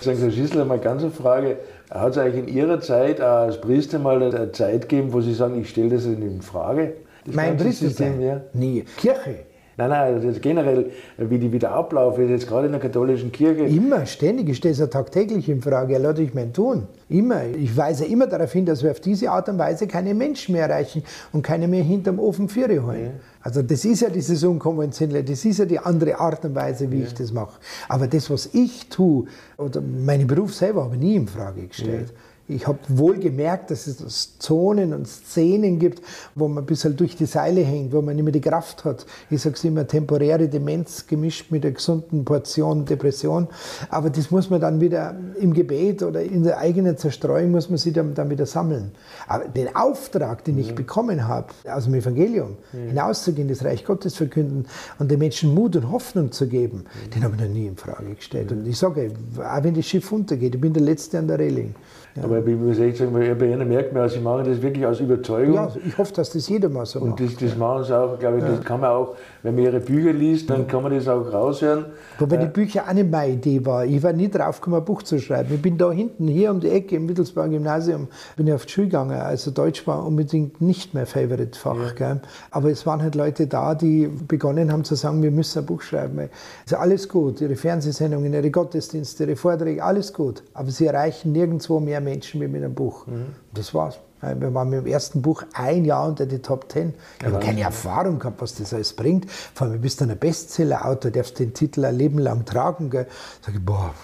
Sagen 0.00 0.16
Sie, 0.16 0.24
Herr 0.24 0.30
Schissler, 0.30 0.64
mal 0.64 0.78
ganz 0.78 1.02
eine 1.02 1.12
Frage. 1.12 1.56
Hat 1.90 2.12
es 2.12 2.18
eigentlich 2.18 2.48
in 2.48 2.54
Ihrer 2.54 2.80
Zeit 2.80 3.20
als 3.20 3.60
Priester 3.60 3.98
mal 3.98 4.22
eine 4.22 4.52
Zeit 4.52 4.88
gegeben, 4.88 5.12
wo 5.12 5.20
Sie 5.20 5.34
sagen, 5.34 5.60
ich 5.60 5.70
stelle 5.70 5.90
das 5.90 6.04
nicht 6.04 6.20
in 6.20 6.42
Frage? 6.42 6.94
Das 7.24 7.34
Mein 7.34 7.56
Priester 7.56 8.06
ja. 8.18 8.40
Nie. 8.52 8.84
Kirche. 8.96 9.49
Nein, 9.76 9.88
nein, 9.90 10.14
also 10.14 10.40
generell, 10.40 10.90
wie, 11.16 11.38
die, 11.38 11.52
wie 11.52 11.58
der 11.58 11.72
Ablauf 11.72 12.18
ist, 12.18 12.28
jetzt 12.28 12.46
gerade 12.46 12.66
in 12.66 12.72
der 12.72 12.80
katholischen 12.80 13.32
Kirche. 13.32 13.64
Immer, 13.64 14.04
ständig. 14.06 14.48
Ich 14.48 14.58
stelle 14.58 14.72
es 14.72 14.78
ja 14.78 14.86
tagtäglich 14.86 15.48
in 15.48 15.62
Frage. 15.62 15.98
Ja, 15.98 16.10
ich 16.10 16.34
mein 16.34 16.52
tun. 16.52 16.86
Immer. 17.08 17.44
Ich 17.46 17.76
weise 17.76 18.04
immer 18.04 18.26
darauf 18.26 18.52
hin, 18.52 18.66
dass 18.66 18.82
wir 18.82 18.90
auf 18.90 19.00
diese 19.00 19.30
Art 19.30 19.48
und 19.48 19.58
Weise 19.58 19.86
keine 19.86 20.12
Menschen 20.14 20.52
mehr 20.52 20.68
erreichen 20.68 21.02
und 21.32 21.42
keine 21.42 21.66
mehr 21.66 21.82
hinterm 21.82 22.18
Ofen 22.18 22.48
Führe 22.48 22.84
holen. 22.84 23.04
Ja. 23.04 23.10
Also 23.42 23.62
das 23.62 23.84
ist 23.84 24.02
ja 24.02 24.10
dieses 24.10 24.44
Unkonventionelle, 24.44 25.24
das 25.24 25.44
ist 25.44 25.58
ja 25.58 25.64
die 25.64 25.78
andere 25.78 26.18
Art 26.18 26.44
und 26.44 26.54
Weise, 26.54 26.90
wie 26.90 27.00
ja. 27.00 27.06
ich 27.06 27.14
das 27.14 27.32
mache. 27.32 27.58
Aber 27.88 28.06
das, 28.06 28.28
was 28.28 28.50
ich 28.52 28.88
tue, 28.88 29.24
oder 29.56 29.80
meinen 29.80 30.26
Beruf 30.26 30.54
selber 30.54 30.84
habe 30.84 30.96
ich 30.96 31.00
nie 31.00 31.16
in 31.16 31.26
Frage 31.26 31.66
gestellt. 31.66 32.08
Ja. 32.08 32.29
Ich 32.50 32.66
habe 32.66 32.78
wohl 32.88 33.18
gemerkt, 33.18 33.70
dass 33.70 33.86
es 33.86 34.38
Zonen 34.38 34.92
und 34.92 35.06
Szenen 35.06 35.78
gibt, 35.78 36.02
wo 36.34 36.48
man 36.48 36.64
ein 36.64 36.66
bisschen 36.66 36.96
durch 36.96 37.16
die 37.16 37.26
Seile 37.26 37.60
hängt, 37.60 37.92
wo 37.92 38.02
man 38.02 38.16
nicht 38.16 38.24
mehr 38.24 38.32
die 38.32 38.40
Kraft 38.40 38.84
hat. 38.84 39.06
Ich 39.30 39.42
sage 39.42 39.54
es 39.54 39.64
immer, 39.64 39.86
temporäre 39.86 40.48
Demenz 40.48 41.06
gemischt 41.06 41.50
mit 41.50 41.64
einer 41.64 41.74
gesunden 41.74 42.24
Portion 42.24 42.84
Depression. 42.84 43.48
Aber 43.88 44.10
das 44.10 44.30
muss 44.30 44.50
man 44.50 44.60
dann 44.60 44.80
wieder 44.80 45.14
im 45.38 45.54
Gebet 45.54 46.02
oder 46.02 46.22
in 46.22 46.42
der 46.42 46.58
eigenen 46.58 46.96
Zerstreuung 46.96 47.52
muss 47.52 47.68
man 47.68 47.78
sich 47.78 47.92
dann, 47.92 48.14
dann 48.14 48.30
wieder 48.30 48.46
sammeln. 48.46 48.92
Aber 49.28 49.46
den 49.48 49.74
Auftrag, 49.76 50.44
den 50.44 50.58
ich 50.58 50.72
mhm. 50.72 50.76
bekommen 50.76 51.28
habe, 51.28 51.48
aus 51.70 51.84
dem 51.84 51.94
Evangelium, 51.94 52.56
mhm. 52.72 52.88
hinauszugehen, 52.88 53.48
das 53.48 53.64
Reich 53.64 53.84
Gottes 53.84 54.16
verkünden 54.16 54.66
und 54.98 55.10
den 55.10 55.18
Menschen 55.18 55.54
Mut 55.54 55.76
und 55.76 55.90
Hoffnung 55.90 56.32
zu 56.32 56.48
geben, 56.48 56.78
mhm. 56.78 57.10
den 57.10 57.24
habe 57.24 57.36
ich 57.36 57.42
noch 57.42 57.48
nie 57.48 57.66
in 57.66 57.76
Frage 57.76 58.14
gestellt. 58.14 58.50
Und 58.50 58.66
ich 58.66 58.76
sage, 58.76 59.12
auch 59.38 59.62
wenn 59.62 59.74
das 59.74 59.86
Schiff 59.86 60.10
untergeht, 60.10 60.54
ich 60.54 60.60
bin 60.60 60.72
der 60.72 60.82
Letzte 60.82 61.18
an 61.18 61.28
der 61.28 61.38
Reling. 61.38 61.74
Ja. 62.16 62.24
Aber 62.24 62.44
ich 62.44 62.56
muss 62.56 62.78
echt 62.78 62.96
sagen, 62.96 63.12
bei 63.12 63.46
Ihnen 63.46 63.68
merkt 63.68 63.92
man, 63.92 64.08
sie 64.08 64.18
machen 64.18 64.44
das 64.44 64.60
wirklich 64.60 64.84
aus 64.84 64.98
Überzeugung. 64.98 65.54
Ja, 65.54 65.70
ich 65.86 65.96
hoffe, 65.96 66.12
dass 66.12 66.30
das 66.30 66.48
jeder 66.48 66.68
mal 66.68 66.84
so 66.84 67.00
macht. 67.00 67.20
Und 67.20 67.20
das, 67.20 67.36
das 67.36 67.56
machen 67.56 67.84
sie 67.84 67.96
auch, 67.96 68.18
glaube 68.18 68.38
ich, 68.38 68.42
ja. 68.42 68.50
das 68.50 68.64
kann 68.64 68.80
man 68.80 68.90
auch, 68.90 69.16
wenn 69.42 69.54
man 69.54 69.64
ihre 69.64 69.80
Bücher 69.80 70.12
liest, 70.12 70.50
dann 70.50 70.66
kann 70.66 70.82
man 70.82 70.92
das 70.92 71.06
auch 71.06 71.32
raushören. 71.32 71.86
Wobei 72.18 72.36
die 72.36 72.46
Bücher 72.46 72.84
auch 72.88 72.92
nicht 72.92 73.10
meine 73.10 73.34
Idee 73.34 73.64
war. 73.64 73.84
Ich 73.84 74.02
war 74.02 74.12
nie 74.12 74.28
drauf 74.28 74.60
gekommen, 74.60 74.76
ein 74.78 74.84
Buch 74.84 75.02
zu 75.04 75.18
schreiben. 75.20 75.54
Ich 75.54 75.62
bin 75.62 75.78
da 75.78 75.92
hinten, 75.92 76.26
hier 76.26 76.50
um 76.50 76.58
die 76.58 76.70
Ecke 76.70 76.96
im 76.96 77.06
Mittelsbauer 77.06 77.48
Gymnasium, 77.48 78.08
bin 78.36 78.48
ich 78.48 78.54
auf 78.54 78.66
die 78.66 78.72
Schule 78.72 78.88
gegangen. 78.88 79.18
Also 79.18 79.52
Deutsch 79.52 79.86
war 79.86 80.04
unbedingt 80.04 80.60
nicht 80.60 80.94
mein 80.94 81.06
Favorite-Fach. 81.06 81.98
Ja. 81.98 82.20
Aber 82.50 82.70
es 82.70 82.86
waren 82.86 83.02
halt 83.02 83.14
Leute 83.14 83.46
da, 83.46 83.74
die 83.74 84.08
begonnen 84.08 84.72
haben 84.72 84.82
zu 84.82 84.96
sagen, 84.96 85.22
wir 85.22 85.30
müssen 85.30 85.60
ein 85.60 85.66
Buch 85.66 85.82
schreiben. 85.82 86.28
Also 86.64 86.76
alles 86.76 87.08
gut, 87.08 87.40
ihre 87.40 87.54
Fernsehsendungen, 87.54 88.32
ihre 88.32 88.50
Gottesdienste, 88.50 89.24
ihre 89.24 89.36
Vorträge, 89.36 89.82
alles 89.84 90.12
gut. 90.12 90.42
Aber 90.54 90.70
sie 90.70 90.86
erreichen 90.86 91.32
nirgendwo 91.32 91.78
mehr 91.78 91.99
Menschen 92.00 92.40
wie 92.40 92.48
mit 92.48 92.62
einem 92.62 92.74
Buch. 92.74 93.06
Mhm. 93.06 93.34
Das 93.54 93.74
war's. 93.74 93.98
Wir 94.22 94.52
waren 94.52 94.68
mit 94.68 94.80
dem 94.80 94.86
ersten 94.86 95.22
Buch 95.22 95.44
ein 95.54 95.86
Jahr 95.86 96.06
unter 96.06 96.26
die 96.26 96.40
Top 96.40 96.68
Ten. 96.68 96.92
Ich 97.20 97.26
habe 97.26 97.38
keine 97.38 97.62
Erfahrung 97.62 98.18
gehabt, 98.18 98.42
was 98.42 98.54
das 98.54 98.74
alles 98.74 98.92
bringt. 98.92 99.30
Vor 99.30 99.66
allem, 99.66 99.76
du 99.76 99.80
bist 99.80 100.00
dann 100.02 100.10
ein 100.10 100.18
Bestseller-Autor, 100.18 101.10
darfst 101.10 101.38
den 101.38 101.54
Titel 101.54 101.86
ein 101.86 101.96
Leben 101.96 102.18
lang 102.18 102.44
tragen. 102.44 102.90
Gell. 102.90 103.06
Sag 103.40 103.54
ich, 103.54 103.64
boah, 103.64 103.94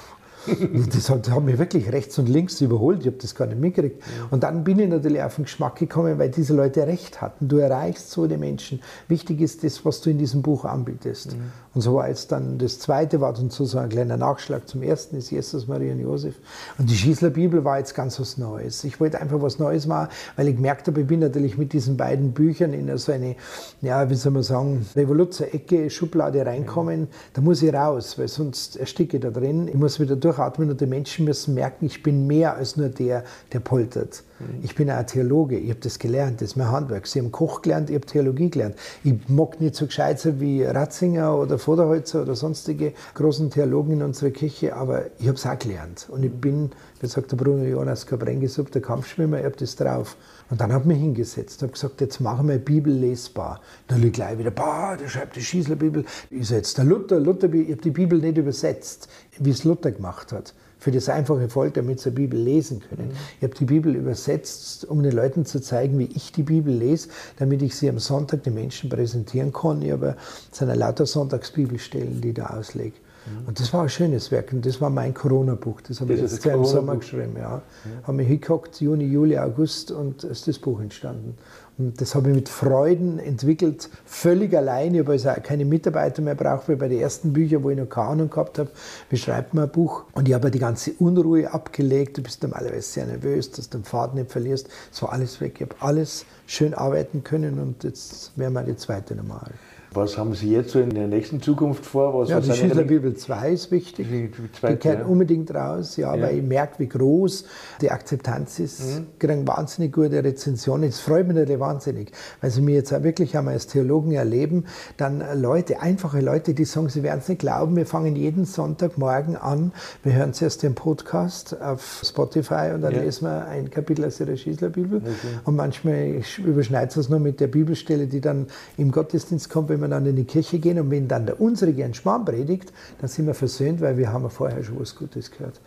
das 0.94 1.10
hat, 1.10 1.30
hat, 1.30 1.42
mich 1.42 1.58
wirklich 1.58 1.92
rechts 1.92 2.18
und 2.18 2.28
links 2.28 2.60
überholt. 2.60 3.00
Ich 3.00 3.06
habe 3.06 3.16
das 3.20 3.34
gar 3.34 3.46
nicht 3.46 3.60
mitgekriegt. 3.60 4.02
Und 4.30 4.42
dann 4.42 4.64
bin 4.64 4.78
ich 4.78 4.88
natürlich 4.88 5.22
auf 5.22 5.36
den 5.36 5.44
Geschmack 5.44 5.76
gekommen, 5.76 6.18
weil 6.18 6.30
diese 6.30 6.54
Leute 6.54 6.86
recht 6.86 7.20
hatten. 7.20 7.48
Du 7.48 7.58
erreichst 7.58 8.10
so 8.10 8.26
die 8.26 8.36
Menschen. 8.36 8.80
Wichtig 9.08 9.40
ist 9.40 9.64
das, 9.64 9.84
was 9.84 10.00
du 10.00 10.10
in 10.10 10.18
diesem 10.18 10.42
Buch 10.42 10.64
anbietest. 10.64 11.36
Mhm. 11.36 11.52
Und 11.76 11.82
so 11.82 11.94
war 11.94 12.08
jetzt 12.08 12.32
dann 12.32 12.56
das 12.56 12.78
zweite, 12.78 13.20
war 13.20 13.34
dann 13.34 13.50
so 13.50 13.78
ein 13.78 13.90
kleiner 13.90 14.16
Nachschlag 14.16 14.66
zum 14.66 14.82
ersten, 14.82 15.16
ist 15.16 15.30
Jesus, 15.30 15.68
Maria 15.68 15.92
und 15.92 16.00
Josef. 16.00 16.36
Und 16.78 16.88
die 16.88 16.94
Schießler 16.94 17.28
Bibel 17.28 17.64
war 17.64 17.78
jetzt 17.78 17.94
ganz 17.94 18.18
was 18.18 18.38
Neues. 18.38 18.82
Ich 18.84 18.98
wollte 18.98 19.20
einfach 19.20 19.42
was 19.42 19.58
Neues 19.58 19.86
machen, 19.86 20.08
weil 20.36 20.48
ich 20.48 20.56
gemerkt 20.56 20.86
habe, 20.86 21.02
ich 21.02 21.06
bin 21.06 21.20
natürlich 21.20 21.58
mit 21.58 21.74
diesen 21.74 21.98
beiden 21.98 22.32
Büchern 22.32 22.72
in 22.72 22.96
so 22.96 23.12
eine, 23.12 23.36
ja, 23.82 24.08
wie 24.08 24.14
soll 24.14 24.32
man 24.32 24.42
sagen, 24.42 24.86
Revoluzzer-Ecke, 24.96 25.90
Schublade 25.90 26.46
reinkommen. 26.46 27.00
Mhm. 27.00 27.08
Da 27.34 27.42
muss 27.42 27.62
ich 27.62 27.74
raus, 27.74 28.18
weil 28.18 28.28
sonst 28.28 28.76
ersticke 28.76 29.18
ich 29.18 29.22
da 29.22 29.28
drin. 29.28 29.68
Ich 29.68 29.74
muss 29.74 30.00
wieder 30.00 30.16
durchatmen 30.36 30.70
und 30.70 30.80
die 30.80 30.86
Menschen 30.86 31.24
müssen 31.24 31.54
merken, 31.54 31.86
ich 31.86 32.02
bin 32.02 32.26
mehr 32.26 32.56
als 32.56 32.76
nur 32.76 32.88
der, 32.88 33.24
der 33.52 33.60
poltert. 33.60 34.22
Ich 34.62 34.74
bin 34.74 34.90
auch 34.90 35.02
Theologe, 35.04 35.58
ich 35.58 35.70
habe 35.70 35.80
das 35.80 35.98
gelernt, 35.98 36.42
das 36.42 36.50
ist 36.50 36.56
mein 36.56 36.70
Handwerk. 36.70 37.06
Sie 37.06 37.20
haben 37.20 37.32
Koch 37.32 37.62
gelernt, 37.62 37.88
ich 37.88 37.96
habe 37.96 38.04
Theologie 38.04 38.50
gelernt. 38.50 38.76
Ich 39.02 39.14
mag 39.28 39.58
nicht 39.60 39.74
so 39.74 39.86
gescheit 39.86 40.20
sein 40.20 40.40
wie 40.40 40.62
Ratzinger 40.62 41.34
oder 41.38 41.58
Vorderholzer 41.58 42.22
oder 42.22 42.34
sonstige 42.34 42.92
großen 43.14 43.50
Theologen 43.50 43.92
in 43.94 44.02
unserer 44.02 44.30
Kirche, 44.30 44.76
aber 44.76 45.04
ich 45.18 45.26
habe 45.26 45.36
es 45.36 45.46
auch 45.46 45.58
gelernt. 45.58 46.06
Und 46.10 46.22
ich 46.22 46.32
bin, 46.32 46.70
wie 47.00 47.06
sagt 47.06 47.32
der 47.32 47.36
Bruno 47.36 47.64
Jonas, 47.64 48.06
kein 48.06 48.20
reingesuppter 48.20 48.80
Kampfschwimmer, 48.80 49.38
ich 49.38 49.44
habe 49.46 49.56
das 49.56 49.74
drauf. 49.74 50.16
Und 50.48 50.60
dann 50.60 50.72
habe 50.72 50.82
ich 50.84 50.88
mich 50.88 50.98
hingesetzt 50.98 51.62
und 51.62 51.68
habe 51.68 51.72
gesagt, 51.72 52.00
jetzt 52.00 52.20
machen 52.20 52.48
wir 52.48 52.58
Bibel 52.58 52.92
lesbar. 52.92 53.60
Dann 53.88 54.02
ich 54.02 54.12
gleich 54.12 54.38
wieder, 54.38 54.52
boah, 54.52 54.96
der 54.98 55.08
schreibt 55.08 55.36
die 55.36 55.42
Schießlerbibel. 55.42 56.04
Ich 56.30 56.48
sage 56.48 56.58
jetzt 56.58 56.78
der 56.78 56.84
Luther, 56.84 57.18
Luther, 57.18 57.52
ich 57.52 57.70
habe 57.70 57.82
die 57.82 57.90
Bibel 57.90 58.18
nicht 58.20 58.38
übersetzt, 58.38 59.08
wie 59.38 59.50
es 59.50 59.64
Luther 59.64 59.90
gemacht 59.90 60.32
hat 60.32 60.54
für 60.78 60.92
das 60.92 61.08
einfache 61.08 61.48
Volk, 61.48 61.74
damit 61.74 62.00
sie 62.00 62.10
die 62.10 62.16
Bibel 62.16 62.38
lesen 62.38 62.80
können. 62.80 63.08
Mhm. 63.08 63.16
Ich 63.38 63.42
habe 63.42 63.54
die 63.54 63.64
Bibel 63.64 63.96
übersetzt, 63.96 64.84
um 64.84 65.02
den 65.02 65.12
Leuten 65.12 65.44
zu 65.44 65.60
zeigen, 65.60 65.98
wie 65.98 66.08
ich 66.14 66.32
die 66.32 66.42
Bibel 66.42 66.72
lese, 66.72 67.08
damit 67.38 67.62
ich 67.62 67.74
sie 67.74 67.88
am 67.88 67.98
Sonntag 67.98 68.44
den 68.44 68.54
Menschen 68.54 68.90
präsentieren 68.90 69.52
kann. 69.52 69.82
Ich 69.82 69.90
habe 69.90 70.16
seine 70.52 70.74
lauter 70.74 71.06
Sonntagsbibelstellen, 71.06 72.20
die 72.20 72.28
ich 72.28 72.34
da 72.34 72.48
auslege. 72.48 72.94
Mhm. 73.26 73.48
Und 73.48 73.60
das 73.60 73.72
war 73.72 73.82
ein 73.82 73.88
schönes 73.88 74.30
Werk 74.30 74.52
und 74.52 74.64
das 74.64 74.80
war 74.80 74.90
mein 74.90 75.14
Corona-Buch. 75.14 75.80
Das 75.82 76.00
habe 76.00 76.14
ich 76.14 76.20
jetzt 76.20 76.44
im 76.46 76.64
Sommer 76.64 76.96
geschrieben. 76.96 77.34
Ja. 77.38 77.62
Mhm. 77.84 78.06
Habe 78.06 78.16
mich 78.16 78.28
hingeguckt, 78.28 78.80
Juni, 78.80 79.04
Juli, 79.04 79.38
August 79.38 79.90
und 79.90 80.24
es 80.24 80.38
ist 80.38 80.48
das 80.48 80.58
Buch 80.58 80.80
entstanden. 80.80 81.36
Und 81.78 82.00
das 82.00 82.14
habe 82.14 82.30
ich 82.30 82.34
mit 82.34 82.48
Freuden 82.48 83.18
entwickelt, 83.18 83.90
völlig 84.06 84.56
alleine, 84.56 85.06
weil 85.06 85.16
ich 85.16 85.28
also 85.28 85.42
keine 85.42 85.66
Mitarbeiter 85.66 86.22
mehr 86.22 86.34
brauche, 86.34 86.72
wie 86.72 86.76
bei 86.76 86.88
den 86.88 87.00
ersten 87.00 87.34
Büchern, 87.34 87.62
wo 87.64 87.70
ich 87.70 87.76
noch 87.76 87.88
keine 87.88 88.08
Ahnung 88.08 88.30
gehabt 88.30 88.58
habe, 88.58 88.70
wie 89.10 89.18
schreibt 89.18 89.52
man 89.52 89.64
ein 89.64 89.70
Buch. 89.70 90.04
Und 90.12 90.26
ich 90.26 90.34
habe 90.34 90.50
die 90.50 90.58
ganze 90.58 90.92
Unruhe 90.98 91.52
abgelegt. 91.52 92.16
Du 92.16 92.22
bist 92.22 92.42
normalerweise 92.42 92.80
sehr 92.80 93.06
nervös, 93.06 93.50
dass 93.50 93.68
du 93.68 93.78
den 93.78 93.84
Faden 93.84 94.18
nicht 94.18 94.32
verlierst. 94.32 94.68
Es 94.90 95.02
war 95.02 95.12
alles 95.12 95.38
weg. 95.42 95.56
Ich 95.56 95.68
habe 95.68 95.76
alles 95.80 96.24
schön 96.46 96.72
arbeiten 96.72 97.22
können 97.24 97.58
und 97.58 97.84
jetzt 97.84 98.32
wäre 98.36 98.50
meine 98.50 98.76
zweite 98.76 99.14
Normal. 99.14 99.50
Was 99.96 100.18
haben 100.18 100.34
Sie 100.34 100.52
jetzt 100.52 100.72
so 100.72 100.78
in 100.78 100.90
der 100.90 101.06
nächsten 101.06 101.40
Zukunft 101.40 101.86
vor? 101.86 102.12
Was 102.12 102.28
ja, 102.28 102.38
die 102.38 102.52
Schüler 102.52 102.84
Bibel 102.84 103.14
2 103.14 103.50
ist 103.52 103.72
wichtig. 103.72 104.06
Die, 104.10 104.30
zweite, 104.52 104.74
die 104.74 104.82
gehört 104.82 105.00
ja. 105.00 105.06
unbedingt 105.06 105.54
raus, 105.54 105.96
ja, 105.96 106.14
ja, 106.14 106.22
weil 106.22 106.36
ich 106.36 106.42
merke, 106.42 106.78
wie 106.78 106.86
groß 106.86 107.46
die 107.80 107.90
Akzeptanz 107.90 108.58
ist. 108.58 108.98
Mhm. 108.98 109.06
kriegen 109.18 109.48
wahnsinnig 109.48 109.92
gute 109.92 110.22
Rezensionen. 110.22 110.90
Das 110.90 111.00
freut 111.00 111.26
mich 111.26 111.34
natürlich 111.34 111.60
wahnsinnig, 111.60 112.12
weil 112.42 112.50
sie 112.50 112.60
mir 112.60 112.74
jetzt 112.74 112.92
auch 112.92 113.02
wirklich 113.02 113.36
einmal 113.38 113.54
als 113.54 113.68
Theologen 113.68 114.12
erleben, 114.12 114.66
dann 114.98 115.24
Leute, 115.34 115.80
einfache 115.80 116.20
Leute, 116.20 116.52
die 116.52 116.66
sagen, 116.66 116.90
sie 116.90 117.02
werden 117.02 117.20
es 117.20 117.28
nicht 117.28 117.40
glauben, 117.40 117.74
wir 117.74 117.86
fangen 117.86 118.16
jeden 118.16 118.44
Sonntagmorgen 118.44 119.36
an, 119.36 119.72
wir 120.02 120.12
hören 120.12 120.34
zuerst 120.34 120.62
den 120.62 120.74
Podcast 120.74 121.58
auf 121.60 122.02
Spotify 122.04 122.72
und 122.74 122.82
dann 122.82 122.94
ja. 122.94 123.00
lesen 123.00 123.24
wir 123.24 123.46
ein 123.46 123.70
Kapitel 123.70 124.04
aus 124.04 124.20
ihrer 124.20 124.36
Schießler 124.36 124.68
Bibel. 124.68 124.98
Okay. 124.98 125.12
Und 125.44 125.56
manchmal 125.56 126.20
überschneidet 126.38 126.94
es 126.94 127.08
nur 127.08 127.18
mit 127.18 127.40
der 127.40 127.46
Bibelstelle, 127.46 128.06
die 128.06 128.20
dann 128.20 128.46
im 128.76 128.90
Gottesdienst 128.90 129.48
kommt, 129.48 129.70
wenn 129.70 129.80
wir 129.80 129.85
dann 129.90 130.06
in 130.06 130.16
die 130.16 130.24
Kirche 130.24 130.58
gehen 130.58 130.78
und 130.78 130.90
wenn 130.90 131.08
dann 131.08 131.26
der 131.26 131.40
unsere 131.40 131.70
einen 131.82 131.94
Schmarrn 131.94 132.24
predigt, 132.24 132.72
dann 133.00 133.08
sind 133.08 133.26
wir 133.26 133.34
versöhnt, 133.34 133.80
weil 133.80 133.96
wir 133.96 134.12
haben 134.12 134.22
ja 134.22 134.28
vorher 134.28 134.62
schon 134.62 134.80
was 134.80 134.94
Gutes 134.94 135.30
gehört. 135.30 135.60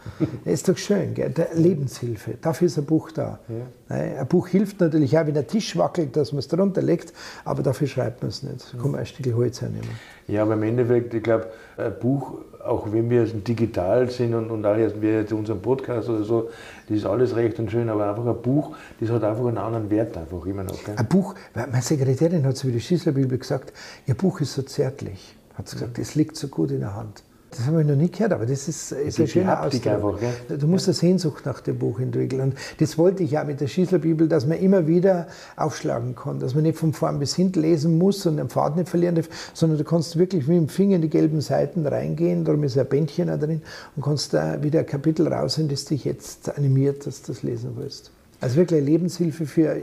Das 0.45 0.53
ist 0.53 0.69
doch 0.69 0.77
schön, 0.77 1.13
gell? 1.13 1.33
Lebenshilfe, 1.53 2.35
dafür 2.41 2.67
ist 2.67 2.77
ein 2.77 2.85
Buch 2.85 3.11
da. 3.11 3.39
Ja. 3.47 3.95
Ein 3.95 4.27
Buch 4.27 4.47
hilft 4.47 4.79
natürlich 4.79 5.17
auch, 5.17 5.25
wenn 5.25 5.33
der 5.33 5.47
Tisch 5.47 5.77
wackelt, 5.77 6.15
dass 6.15 6.31
man 6.31 6.39
es 6.39 6.47
drunter 6.47 6.81
legt, 6.81 7.13
aber 7.45 7.63
dafür 7.63 7.87
schreibt 7.87 8.21
man 8.21 8.29
es 8.29 8.43
nicht. 8.43 8.73
Da 8.73 8.81
kann 8.81 8.91
man 8.91 8.99
ein 8.99 9.05
Stück 9.05 9.33
Holz 9.33 9.61
hernehmen. 9.61 9.89
Ja, 10.27 10.43
aber 10.43 10.53
im 10.53 10.63
Endeffekt, 10.63 11.13
ich 11.13 11.23
glaube, 11.23 11.47
ein 11.77 11.93
Buch, 11.99 12.41
auch 12.63 12.91
wenn 12.91 13.09
wir 13.09 13.25
digital 13.25 14.09
sind 14.09 14.33
und, 14.33 14.49
und 14.49 14.65
auch 14.65 14.75
jetzt, 14.75 15.01
wir 15.01 15.21
jetzt 15.21 15.33
unseren 15.33 15.61
Podcast 15.61 16.09
oder 16.09 16.23
so, 16.23 16.49
das 16.87 16.97
ist 16.97 17.05
alles 17.05 17.35
recht 17.35 17.59
und 17.59 17.71
schön, 17.71 17.89
aber 17.89 18.09
einfach 18.09 18.25
ein 18.25 18.41
Buch, 18.41 18.75
das 18.99 19.09
hat 19.09 19.23
einfach 19.23 19.45
einen 19.45 19.57
anderen 19.57 19.89
Wert 19.89 20.17
einfach 20.17 20.45
immer 20.45 20.63
noch. 20.63 20.83
Gell? 20.83 20.95
Ein 20.97 21.07
Buch, 21.07 21.35
meine 21.53 21.81
Sekretärin 21.81 22.45
hat 22.45 22.57
so 22.57 22.67
wie 22.67 22.73
die 22.73 22.81
Schießlerbibel 22.81 23.37
gesagt, 23.37 23.73
ihr 24.07 24.15
Buch 24.15 24.41
ist 24.41 24.53
so 24.53 24.61
zärtlich. 24.61 25.35
Hat 25.55 25.67
sie 25.67 25.75
gesagt, 25.75 25.99
es 25.99 26.15
liegt 26.15 26.35
so 26.35 26.47
gut 26.47 26.71
in 26.71 26.79
der 26.79 26.95
Hand. 26.95 27.23
Das 27.51 27.65
habe 27.65 27.81
ich 27.81 27.87
noch 27.87 27.95
nie 27.95 28.11
gehört, 28.11 28.31
aber 28.31 28.45
das 28.45 28.67
ist, 28.67 28.91
ist 28.91 29.19
ein 29.19 29.27
schöner 29.27 29.63
Ausdruck. 29.63 29.87
Einfach, 29.87 30.19
gell? 30.19 30.57
Du 30.57 30.67
musst 30.67 30.87
eine 30.87 30.93
Sehnsucht 30.93 31.45
nach 31.47 31.61
dem 31.61 31.79
Buch 31.79 31.99
entwickeln. 31.99 32.41
Und 32.41 32.55
das 32.77 32.97
wollte 32.97 33.23
ich 33.23 33.31
ja 33.31 33.43
mit 33.43 33.59
der 33.59 33.67
Schießlerbibel, 33.67 34.27
dass 34.27 34.45
man 34.45 34.59
immer 34.59 34.85
wieder 34.85 35.27
aufschlagen 35.55 36.15
kann, 36.15 36.39
dass 36.39 36.53
man 36.53 36.63
nicht 36.63 36.77
von 36.77 36.93
vorn 36.93 37.17
bis 37.17 37.35
hinten 37.35 37.61
lesen 37.61 37.97
muss 37.97 38.25
und 38.27 38.37
den 38.37 38.49
Pfad 38.49 38.75
nicht 38.75 38.87
verlieren 38.87 39.15
darf, 39.15 39.29
sondern 39.53 39.79
du 39.79 39.83
kannst 39.83 40.19
wirklich 40.19 40.47
wie 40.47 40.57
im 40.57 40.69
Finger 40.69 40.97
in 40.97 41.01
die 41.01 41.09
gelben 41.09 41.41
Seiten 41.41 41.87
reingehen, 41.87 42.45
darum 42.45 42.63
ist 42.63 42.77
ein 42.77 42.85
Bändchen 42.85 43.27
da 43.27 43.37
drin 43.37 43.63
und 43.95 44.03
kannst 44.03 44.33
da 44.33 44.61
wieder 44.61 44.79
ein 44.79 44.85
Kapitel 44.85 45.27
rausholen, 45.27 45.69
das 45.69 45.85
dich 45.85 46.05
jetzt 46.05 46.55
animiert, 46.55 47.07
dass 47.07 47.23
du 47.23 47.31
das 47.31 47.41
lesen 47.41 47.71
willst. 47.75 48.11
Also 48.41 48.57
wirklich 48.57 48.79
eine 48.79 48.89
Lebenshilfe 48.89 49.45
für, 49.47 49.77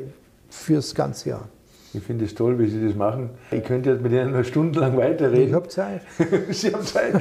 fürs 0.49 0.95
ganze 0.95 1.31
Jahr. 1.31 1.49
Ich 1.95 2.03
finde 2.03 2.25
es 2.27 2.35
toll, 2.35 2.59
wie 2.59 2.67
Sie 2.69 2.85
das 2.85 2.95
machen. 2.95 3.31
Ich 3.51 3.65
könnte 3.65 3.91
jetzt 3.91 4.03
mit 4.03 4.13
Ihnen 4.13 4.33
noch 4.33 4.45
stundenlang 4.45 4.97
weiterreden. 4.97 5.49
Ich 5.49 5.55
habe 5.55 5.69
Zeit. 5.69 6.03
Sie 6.51 6.73
haben 6.73 6.85
Zeit. 6.85 7.15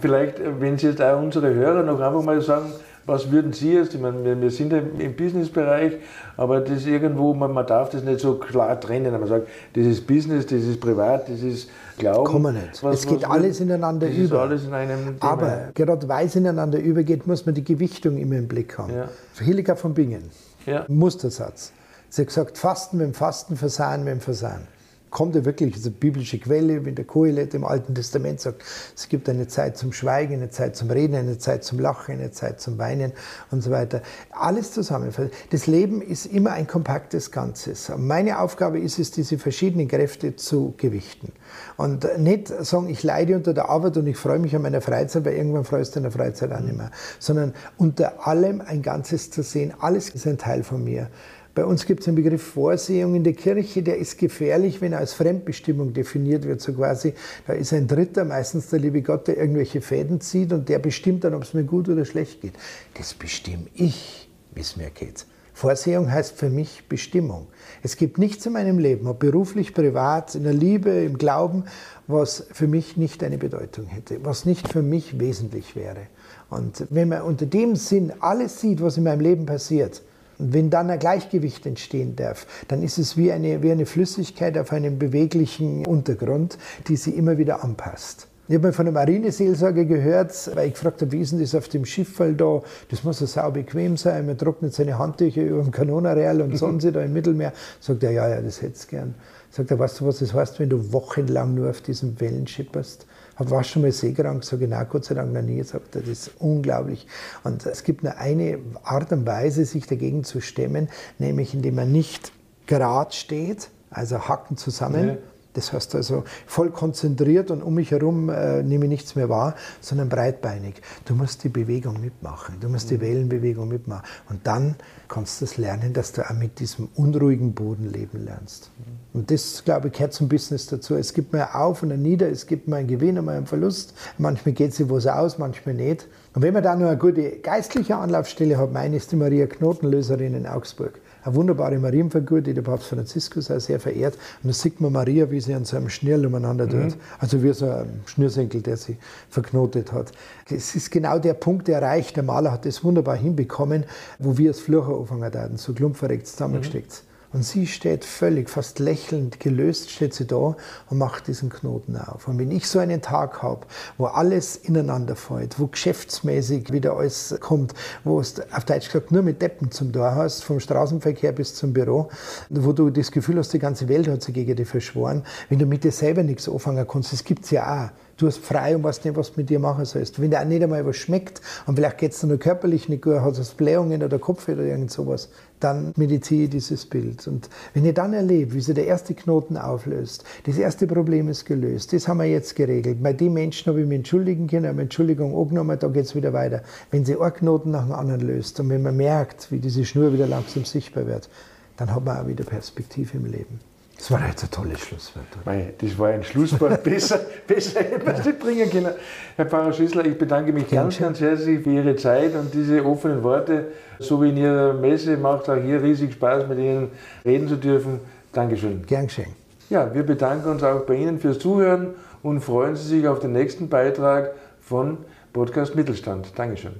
Vielleicht, 0.00 0.40
wenn 0.60 0.76
Sie 0.78 0.88
jetzt 0.88 1.00
auch 1.02 1.20
unsere 1.22 1.52
Hörer 1.54 1.82
noch 1.82 2.00
einfach 2.00 2.22
mal 2.22 2.40
sagen, 2.40 2.66
was 3.06 3.30
würden 3.30 3.52
Sie 3.52 3.72
jetzt, 3.74 3.94
ich 3.94 4.00
meine, 4.00 4.40
wir, 4.40 4.50
sind 4.50 4.72
ja 4.72 4.78
im 4.98 5.14
Businessbereich, 5.16 5.94
aber 6.36 6.60
das 6.60 6.86
irgendwo, 6.86 7.34
man, 7.34 7.52
man 7.52 7.66
darf 7.66 7.90
das 7.90 8.04
nicht 8.04 8.20
so 8.20 8.34
klar 8.34 8.78
trennen. 8.78 9.10
Man 9.12 9.26
sagt, 9.26 9.48
das 9.74 9.86
ist 9.86 10.06
Business, 10.06 10.46
das 10.46 10.62
ist 10.62 10.80
privat, 10.80 11.28
das 11.28 11.40
ist 11.40 11.70
Glauben. 11.98 12.30
Kann 12.32 12.42
man 12.42 12.54
nicht. 12.54 12.82
Was- 12.82 13.00
es 13.00 13.06
geht 13.06 13.22
was 13.22 13.30
alles 13.30 13.60
ineinander 13.60 14.06
das 14.06 14.16
über. 14.16 14.24
Ist 14.24 14.40
alles 14.40 14.64
in 14.64 14.74
einem 14.74 15.18
Thema. 15.18 15.32
Aber 15.32 15.68
gerade 15.74 16.08
weil 16.08 16.26
es 16.26 16.36
ineinander 16.36 16.78
übergeht, 16.78 17.26
muss 17.26 17.44
man 17.46 17.54
die 17.54 17.64
Gewichtung 17.64 18.16
immer 18.16 18.36
im 18.36 18.48
Blick 18.48 18.76
haben. 18.78 18.92
Ja. 18.94 19.08
Hilika 19.42 19.74
von 19.74 19.94
Bingen, 19.94 20.22
Ja. 20.66 20.84
Mustersatz. 20.88 21.72
Sie 22.12 22.22
hat 22.22 22.28
gesagt, 22.28 22.58
Fasten 22.58 22.98
mit 22.98 23.06
dem 23.06 23.14
Fasten, 23.14 23.56
Versahen 23.56 24.02
mit 24.02 24.12
dem 24.12 24.20
Versahen. 24.20 24.66
Kommt 25.10 25.34
ja 25.34 25.44
wirklich, 25.44 25.74
eine 25.74 25.90
biblische 25.90 26.38
Quelle, 26.38 26.84
wie 26.84 26.92
der 26.92 27.04
Kohelet 27.04 27.54
im 27.54 27.64
Alten 27.64 27.94
Testament 27.94 28.40
sagt, 28.40 28.62
es 28.96 29.08
gibt 29.08 29.28
eine 29.28 29.48
Zeit 29.48 29.76
zum 29.76 29.92
Schweigen, 29.92 30.34
eine 30.34 30.50
Zeit 30.50 30.76
zum 30.76 30.90
Reden, 30.90 31.14
eine 31.14 31.38
Zeit 31.38 31.64
zum 31.64 31.80
Lachen, 31.80 32.14
eine 32.14 32.30
Zeit 32.30 32.60
zum 32.60 32.78
Weinen 32.78 33.12
und 33.50 33.62
so 33.62 33.72
weiter. 33.72 34.02
Alles 34.30 34.72
zusammen. 34.72 35.12
Das 35.50 35.66
Leben 35.66 36.00
ist 36.00 36.26
immer 36.26 36.52
ein 36.52 36.66
kompaktes 36.68 37.30
Ganzes. 37.32 37.90
Meine 37.96 38.40
Aufgabe 38.40 38.78
ist 38.78 39.00
es, 39.00 39.10
diese 39.10 39.38
verschiedenen 39.38 39.88
Kräfte 39.88 40.36
zu 40.36 40.74
gewichten. 40.76 41.32
Und 41.76 42.06
nicht 42.18 42.48
sagen, 42.64 42.88
ich 42.88 43.02
leide 43.02 43.36
unter 43.36 43.52
der 43.54 43.68
Arbeit 43.68 43.96
und 43.96 44.06
ich 44.06 44.16
freue 44.16 44.38
mich 44.38 44.54
an 44.54 44.62
meiner 44.62 44.80
Freizeit, 44.80 45.24
weil 45.24 45.34
irgendwann 45.34 45.64
freust 45.64 45.94
du 45.94 46.00
in 46.00 46.04
der 46.04 46.12
Freizeit 46.12 46.52
auch 46.52 46.60
nicht 46.60 46.76
mehr. 46.76 46.92
Sondern 47.18 47.54
unter 47.78 48.26
allem 48.26 48.60
ein 48.60 48.82
Ganzes 48.82 49.30
zu 49.30 49.42
sehen, 49.42 49.74
alles 49.80 50.08
ist 50.10 50.26
ein 50.26 50.38
Teil 50.38 50.62
von 50.62 50.84
mir. 50.84 51.08
Bei 51.54 51.64
uns 51.64 51.84
gibt 51.84 52.00
es 52.00 52.08
einen 52.08 52.16
Begriff 52.16 52.42
Vorsehung 52.42 53.14
in 53.16 53.24
der 53.24 53.32
Kirche, 53.32 53.82
der 53.82 53.98
ist 53.98 54.18
gefährlich, 54.18 54.80
wenn 54.80 54.92
er 54.92 54.98
als 54.98 55.14
Fremdbestimmung 55.14 55.92
definiert 55.92 56.44
wird. 56.44 56.60
So 56.60 56.72
quasi, 56.72 57.14
da 57.46 57.54
ist 57.54 57.72
ein 57.72 57.88
Dritter, 57.88 58.24
meistens 58.24 58.68
der 58.68 58.78
liebe 58.78 59.02
Gott, 59.02 59.26
der 59.26 59.36
irgendwelche 59.36 59.80
Fäden 59.80 60.20
zieht 60.20 60.52
und 60.52 60.68
der 60.68 60.78
bestimmt 60.78 61.24
dann, 61.24 61.34
ob 61.34 61.42
es 61.42 61.52
mir 61.52 61.64
gut 61.64 61.88
oder 61.88 62.04
schlecht 62.04 62.40
geht. 62.40 62.54
Das 62.94 63.14
bestimme 63.14 63.66
ich, 63.74 64.28
wie 64.54 64.60
es 64.60 64.76
mir 64.76 64.90
geht. 64.90 65.26
Vorsehung 65.52 66.10
heißt 66.10 66.38
für 66.38 66.48
mich 66.48 66.84
Bestimmung. 66.88 67.48
Es 67.82 67.96
gibt 67.96 68.16
nichts 68.16 68.46
in 68.46 68.54
meinem 68.54 68.78
Leben, 68.78 69.06
ob 69.06 69.18
beruflich, 69.18 69.74
privat, 69.74 70.34
in 70.34 70.44
der 70.44 70.54
Liebe, 70.54 70.90
im 70.90 71.18
Glauben, 71.18 71.64
was 72.06 72.46
für 72.52 72.66
mich 72.66 72.96
nicht 72.96 73.22
eine 73.22 73.36
Bedeutung 73.36 73.86
hätte, 73.86 74.24
was 74.24 74.46
nicht 74.46 74.72
für 74.72 74.80
mich 74.80 75.18
wesentlich 75.20 75.76
wäre. 75.76 76.06
Und 76.48 76.86
wenn 76.88 77.08
man 77.08 77.22
unter 77.22 77.44
dem 77.44 77.76
Sinn 77.76 78.12
alles 78.20 78.60
sieht, 78.60 78.80
was 78.80 78.96
in 78.96 79.04
meinem 79.04 79.20
Leben 79.20 79.44
passiert, 79.44 80.00
und 80.40 80.54
wenn 80.54 80.70
dann 80.70 80.90
ein 80.90 80.98
Gleichgewicht 80.98 81.66
entstehen 81.66 82.16
darf, 82.16 82.46
dann 82.68 82.82
ist 82.82 82.98
es 82.98 83.16
wie 83.16 83.30
eine, 83.30 83.62
wie 83.62 83.70
eine 83.70 83.86
Flüssigkeit 83.86 84.56
auf 84.56 84.72
einem 84.72 84.98
beweglichen 84.98 85.86
Untergrund, 85.86 86.58
die 86.88 86.96
sie 86.96 87.10
immer 87.10 87.38
wieder 87.38 87.62
anpasst. 87.62 88.26
Ich 88.48 88.56
habe 88.56 88.66
mal 88.66 88.72
von 88.72 88.86
einem 88.86 88.94
Marineseelsorger 88.94 89.84
gehört, 89.84 90.50
weil 90.56 90.68
ich 90.68 90.74
gefragt 90.74 91.02
habe, 91.02 91.12
wie 91.12 91.20
ist 91.20 91.30
denn 91.30 91.38
das 91.38 91.54
auf 91.54 91.68
dem 91.68 91.84
Schiff, 91.84 92.18
weil 92.18 92.34
da, 92.34 92.62
das 92.88 93.04
muss 93.04 93.20
ja 93.20 93.28
sau 93.28 93.50
bequem 93.52 93.96
sein, 93.96 94.26
man 94.26 94.36
trocknet 94.36 94.74
seine 94.74 94.98
Handtücher 94.98 95.42
über 95.42 95.62
dem 95.62 95.70
Kanonareal 95.70 96.40
und 96.40 96.56
sonst 96.58 96.84
da 96.84 97.00
im 97.00 97.12
Mittelmeer. 97.12 97.52
Sagt 97.78 98.02
er, 98.02 98.10
ja, 98.10 98.28
ja, 98.28 98.40
das 98.40 98.60
hätte 98.60 98.74
ich 98.80 98.88
gern. 98.88 99.14
Sagt 99.50 99.70
er, 99.70 99.78
weißt 99.78 100.00
du, 100.00 100.06
was 100.06 100.18
das 100.18 100.34
heißt, 100.34 100.58
wenn 100.58 100.68
du 100.68 100.92
wochenlang 100.92 101.54
nur 101.54 101.70
auf 101.70 101.80
diesen 101.80 102.18
Wellen 102.20 102.48
schipperst? 102.48 103.06
Hat 103.40 103.50
warst 103.50 103.70
du 103.70 103.72
schon 103.72 103.82
mal 103.82 103.92
seekrank? 103.92 104.44
Sag 104.44 104.60
ich, 104.60 104.68
nein, 104.68 104.86
Gott 104.90 105.06
sei 105.06 105.14
Dank 105.14 105.32
noch 105.32 105.40
nie. 105.40 105.62
Sagt 105.62 105.96
er, 105.96 106.02
das 106.02 106.10
ist 106.10 106.30
unglaublich. 106.38 107.06
Und 107.42 107.64
es 107.64 107.84
gibt 107.84 108.04
nur 108.04 108.18
eine 108.18 108.58
Art 108.84 109.12
und 109.12 109.26
Weise, 109.26 109.64
sich 109.64 109.86
dagegen 109.86 110.24
zu 110.24 110.42
stemmen, 110.42 110.90
nämlich 111.18 111.54
indem 111.54 111.76
man 111.76 111.90
nicht 111.90 112.32
gerade 112.66 113.12
steht, 113.12 113.70
also 113.88 114.28
Hacken 114.28 114.58
zusammen. 114.58 115.08
Ja. 115.08 115.16
Das 115.54 115.72
heißt 115.72 115.94
also 115.96 116.24
voll 116.46 116.70
konzentriert 116.70 117.50
und 117.50 117.62
um 117.62 117.74
mich 117.74 117.90
herum 117.90 118.28
äh, 118.28 118.62
nehme 118.62 118.84
ich 118.84 118.90
nichts 118.90 119.16
mehr 119.16 119.28
wahr, 119.28 119.56
sondern 119.80 120.08
breitbeinig. 120.08 120.74
Du 121.06 121.14
musst 121.14 121.42
die 121.42 121.48
Bewegung 121.48 122.00
mitmachen, 122.00 122.56
du 122.60 122.68
musst 122.68 122.90
die 122.90 123.00
Wellenbewegung 123.00 123.68
mitmachen. 123.68 124.04
Und 124.28 124.46
dann 124.46 124.76
kannst 125.08 125.40
du 125.40 125.44
es 125.44 125.56
lernen, 125.56 125.92
dass 125.92 126.12
du 126.12 126.22
auch 126.22 126.34
mit 126.34 126.60
diesem 126.60 126.88
unruhigen 126.94 127.52
Boden 127.52 127.90
leben 127.90 128.24
lernst. 128.24 128.70
Und 129.12 129.30
das, 129.30 129.64
glaube 129.64 129.88
ich, 129.88 129.94
gehört 129.94 130.12
zum 130.12 130.28
Business 130.28 130.66
dazu. 130.66 130.94
Es 130.94 131.14
gibt 131.14 131.32
mal 131.32 131.42
ein 131.42 131.54
Auf 131.54 131.82
und 131.82 131.90
ein 131.90 132.02
Nieder, 132.02 132.28
es 132.30 132.46
gibt 132.46 132.68
mal 132.68 132.76
einen 132.76 132.88
Gewinn 132.88 133.18
und 133.18 133.24
mal 133.24 133.36
einen 133.36 133.46
Verlust. 133.46 133.94
Manchmal 134.18 134.54
geht 134.54 134.72
sich 134.72 134.88
was 134.88 135.06
aus, 135.06 135.38
manchmal 135.38 135.74
nicht. 135.74 136.06
Und 136.32 136.42
wenn 136.42 136.54
man 136.54 136.62
da 136.62 136.76
nur 136.76 136.88
eine 136.88 136.98
gute 136.98 137.38
geistliche 137.38 137.96
Anlaufstelle 137.96 138.56
hat, 138.56 138.72
meine 138.72 138.96
ist 138.96 139.10
die 139.10 139.16
Maria 139.16 139.46
Knotenlöserin 139.46 140.34
in 140.34 140.46
Augsburg. 140.46 141.00
Eine 141.22 141.34
wunderbare 141.34 141.78
Marienfigur, 141.78 142.40
die 142.40 142.54
der 142.54 142.62
Papst 142.62 142.88
Franziskus 142.88 143.50
auch 143.50 143.60
sehr 143.60 143.80
verehrt. 143.80 144.14
Und 144.42 144.48
da 144.48 144.52
sieht 144.54 144.80
man 144.80 144.92
Maria, 144.92 145.30
wie 145.30 145.40
sie 145.40 145.54
an 145.54 145.64
so 145.64 145.76
einem 145.76 145.90
Schnirl 145.90 146.24
umeinander 146.26 146.68
tut. 146.68 146.96
Also 147.18 147.42
wie 147.42 147.52
so 147.52 147.68
ein 147.70 148.00
Schnürsenkel, 148.06 148.62
der 148.62 148.76
sie 148.76 148.96
verknotet 149.28 149.92
hat. 149.92 150.12
Das 150.48 150.74
ist 150.74 150.90
genau 150.90 151.18
der 151.18 151.34
Punkt 151.34 151.68
erreicht. 151.68 152.16
Der 152.16 152.22
Maler 152.22 152.52
hat 152.52 152.64
das 152.64 152.82
wunderbar 152.82 153.16
hinbekommen, 153.16 153.84
wo 154.18 154.38
wir 154.38 154.50
das 154.50 154.60
Flucher 154.60 154.98
anfangen 154.98 155.24
hatten, 155.24 155.56
so 155.56 155.72
klumpverreckt 155.72 156.26
zusammengesteckt. 156.26 157.02
Und 157.32 157.44
sie 157.44 157.68
steht 157.68 158.04
völlig, 158.04 158.50
fast 158.50 158.80
lächelnd, 158.80 159.38
gelöst, 159.38 159.90
steht 159.90 160.14
sie 160.14 160.26
da 160.26 160.56
und 160.88 160.98
macht 160.98 161.28
diesen 161.28 161.48
Knoten 161.48 161.96
auf. 161.96 162.26
Und 162.26 162.38
wenn 162.38 162.50
ich 162.50 162.66
so 162.66 162.80
einen 162.80 163.02
Tag 163.02 163.40
habe, 163.40 163.66
wo 163.98 164.06
alles 164.06 164.56
ineinander 164.56 165.14
fällt, 165.14 165.60
wo 165.60 165.68
geschäftsmäßig 165.68 166.72
wieder 166.72 166.96
alles 166.96 167.36
kommt, 167.40 167.74
wo 168.02 168.18
es 168.18 168.34
auf 168.52 168.64
Deutsch 168.64 168.86
gesagt 168.86 169.12
nur 169.12 169.22
mit 169.22 169.40
Deppen 169.40 169.70
zum 169.70 169.92
Tor 169.92 170.16
hast, 170.16 170.42
vom 170.42 170.58
Straßenverkehr 170.58 171.30
bis 171.30 171.54
zum 171.54 171.72
Büro, 171.72 172.08
wo 172.48 172.72
du 172.72 172.90
das 172.90 173.12
Gefühl 173.12 173.38
hast, 173.38 173.52
die 173.52 173.60
ganze 173.60 173.88
Welt 173.88 174.08
hat 174.08 174.22
sich 174.22 174.34
gegen 174.34 174.56
dich 174.56 174.68
verschworen, 174.68 175.22
wenn 175.48 175.60
du 175.60 175.66
mit 175.66 175.84
dir 175.84 175.92
selber 175.92 176.24
nichts 176.24 176.48
anfangen 176.48 176.86
kannst, 176.88 177.12
das 177.12 177.22
gibt's 177.22 177.50
ja 177.52 177.84
auch. 177.84 177.90
Du 178.16 178.26
hast 178.26 178.38
frei 178.38 178.76
und 178.76 178.82
weißt 178.82 179.06
nicht, 179.06 179.16
was 179.16 179.32
du 179.32 179.40
mit 179.40 179.48
dir 179.48 179.58
machen 179.58 179.86
sollst. 179.86 180.20
Wenn 180.20 180.30
dir 180.30 180.40
auch 180.40 180.44
nicht 180.44 180.62
einmal 180.62 180.84
was 180.84 180.96
schmeckt 180.96 181.40
und 181.66 181.76
vielleicht 181.76 181.96
geht 181.96 182.12
es 182.12 182.20
dir 182.20 182.26
nur 182.26 182.38
körperlich 182.38 182.86
nicht 182.90 183.02
gut, 183.02 183.18
hast 183.20 183.38
du 183.38 183.56
Blähungen 183.56 184.02
oder 184.02 184.18
Kopf 184.18 184.46
oder 184.46 184.62
irgend 184.62 184.90
sowas, 184.90 185.30
dann 185.60 185.92
meditiere 185.96 186.48
dieses 186.48 186.86
Bild. 186.86 187.26
Und 187.28 187.48
wenn 187.74 187.84
ihr 187.84 187.94
dann 187.94 188.12
erlebt, 188.12 188.54
wie 188.54 188.60
sich 188.60 188.74
der 188.74 188.86
erste 188.86 189.14
Knoten 189.14 189.56
auflöst, 189.56 190.24
das 190.44 190.58
erste 190.58 190.86
Problem 190.86 191.28
ist 191.28 191.44
gelöst, 191.44 191.92
das 191.92 192.08
haben 192.08 192.18
wir 192.18 192.26
jetzt 192.26 192.56
geregelt. 192.56 193.02
Bei 193.02 193.12
den 193.12 193.32
Menschen 193.32 193.68
habe 193.68 193.80
ich 193.80 193.86
mich 193.86 193.98
entschuldigen 193.98 194.46
können, 194.46 194.66
habe 194.66 194.82
Entschuldigung 194.82 195.36
angenommen, 195.36 195.78
da 195.78 195.88
geht 195.88 196.06
es 196.06 196.14
wieder 196.14 196.32
weiter. 196.32 196.62
Wenn 196.90 197.04
sie 197.04 197.16
einen 197.16 197.32
Knoten 197.32 197.70
nach 197.70 197.84
dem 197.84 197.92
anderen 197.92 198.22
löst 198.22 198.58
und 198.60 198.68
wenn 198.70 198.82
man 198.82 198.96
merkt, 198.96 199.52
wie 199.52 199.58
diese 199.58 199.84
Schnur 199.84 200.12
wieder 200.12 200.26
langsam 200.26 200.64
sichtbar 200.64 201.06
wird, 201.06 201.28
dann 201.76 201.94
hat 201.94 202.04
man 202.04 202.18
auch 202.18 202.26
wieder 202.26 202.44
Perspektive 202.44 203.16
im 203.16 203.26
Leben. 203.26 203.69
Das 204.00 204.10
war 204.10 204.26
jetzt 204.26 204.42
ein 204.42 204.50
tolles 204.50 204.80
Schlusswort. 204.80 205.26
Mei, 205.44 205.74
das 205.76 205.98
war 205.98 206.08
ein 206.08 206.24
Schlusswort. 206.24 206.82
besser, 206.84 207.20
besser 207.46 207.80
hätte 207.80 208.06
man 208.06 208.14
es 208.14 208.24
nicht 208.24 208.40
bringen 208.40 208.70
können. 208.70 208.94
Herr 209.36 209.44
Pfarrer 209.44 209.74
Schüssler, 209.74 210.06
ich 210.06 210.16
bedanke 210.16 210.54
mich 210.54 210.70
ganz, 210.70 210.98
ganz 210.98 211.20
herzlich 211.20 211.62
für 211.62 211.70
Ihre 211.70 211.94
Zeit 211.96 212.34
und 212.34 212.52
diese 212.54 212.82
offenen 212.82 213.22
Worte. 213.22 213.66
So 213.98 214.22
wie 214.22 214.30
in 214.30 214.38
Ihrer 214.38 214.72
Messe 214.72 215.18
macht 215.18 215.50
auch 215.50 215.56
hier 215.56 215.82
riesig 215.82 216.14
Spaß, 216.14 216.48
mit 216.48 216.58
Ihnen 216.58 216.88
reden 217.26 217.46
zu 217.46 217.56
dürfen. 217.56 218.00
Dankeschön. 218.32 218.86
Gern 218.86 219.06
geschehen. 219.06 219.34
Ja, 219.68 219.92
wir 219.94 220.02
bedanken 220.02 220.48
uns 220.48 220.62
auch 220.62 220.80
bei 220.86 220.94
Ihnen 220.94 221.20
fürs 221.20 221.38
Zuhören 221.38 221.88
und 222.22 222.40
freuen 222.40 222.76
Sie 222.76 222.88
sich 222.88 223.06
auf 223.06 223.18
den 223.18 223.32
nächsten 223.32 223.68
Beitrag 223.68 224.30
von 224.62 224.96
Podcast 225.34 225.76
Mittelstand. 225.76 226.32
Dankeschön. 226.36 226.72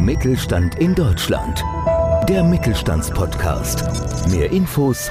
Mittelstand 0.00 0.78
in 0.78 0.94
Deutschland. 0.94 1.64
Der 2.28 2.44
Mittelstandspodcast. 2.44 4.30
Mehr 4.30 4.52
Infos 4.52 5.10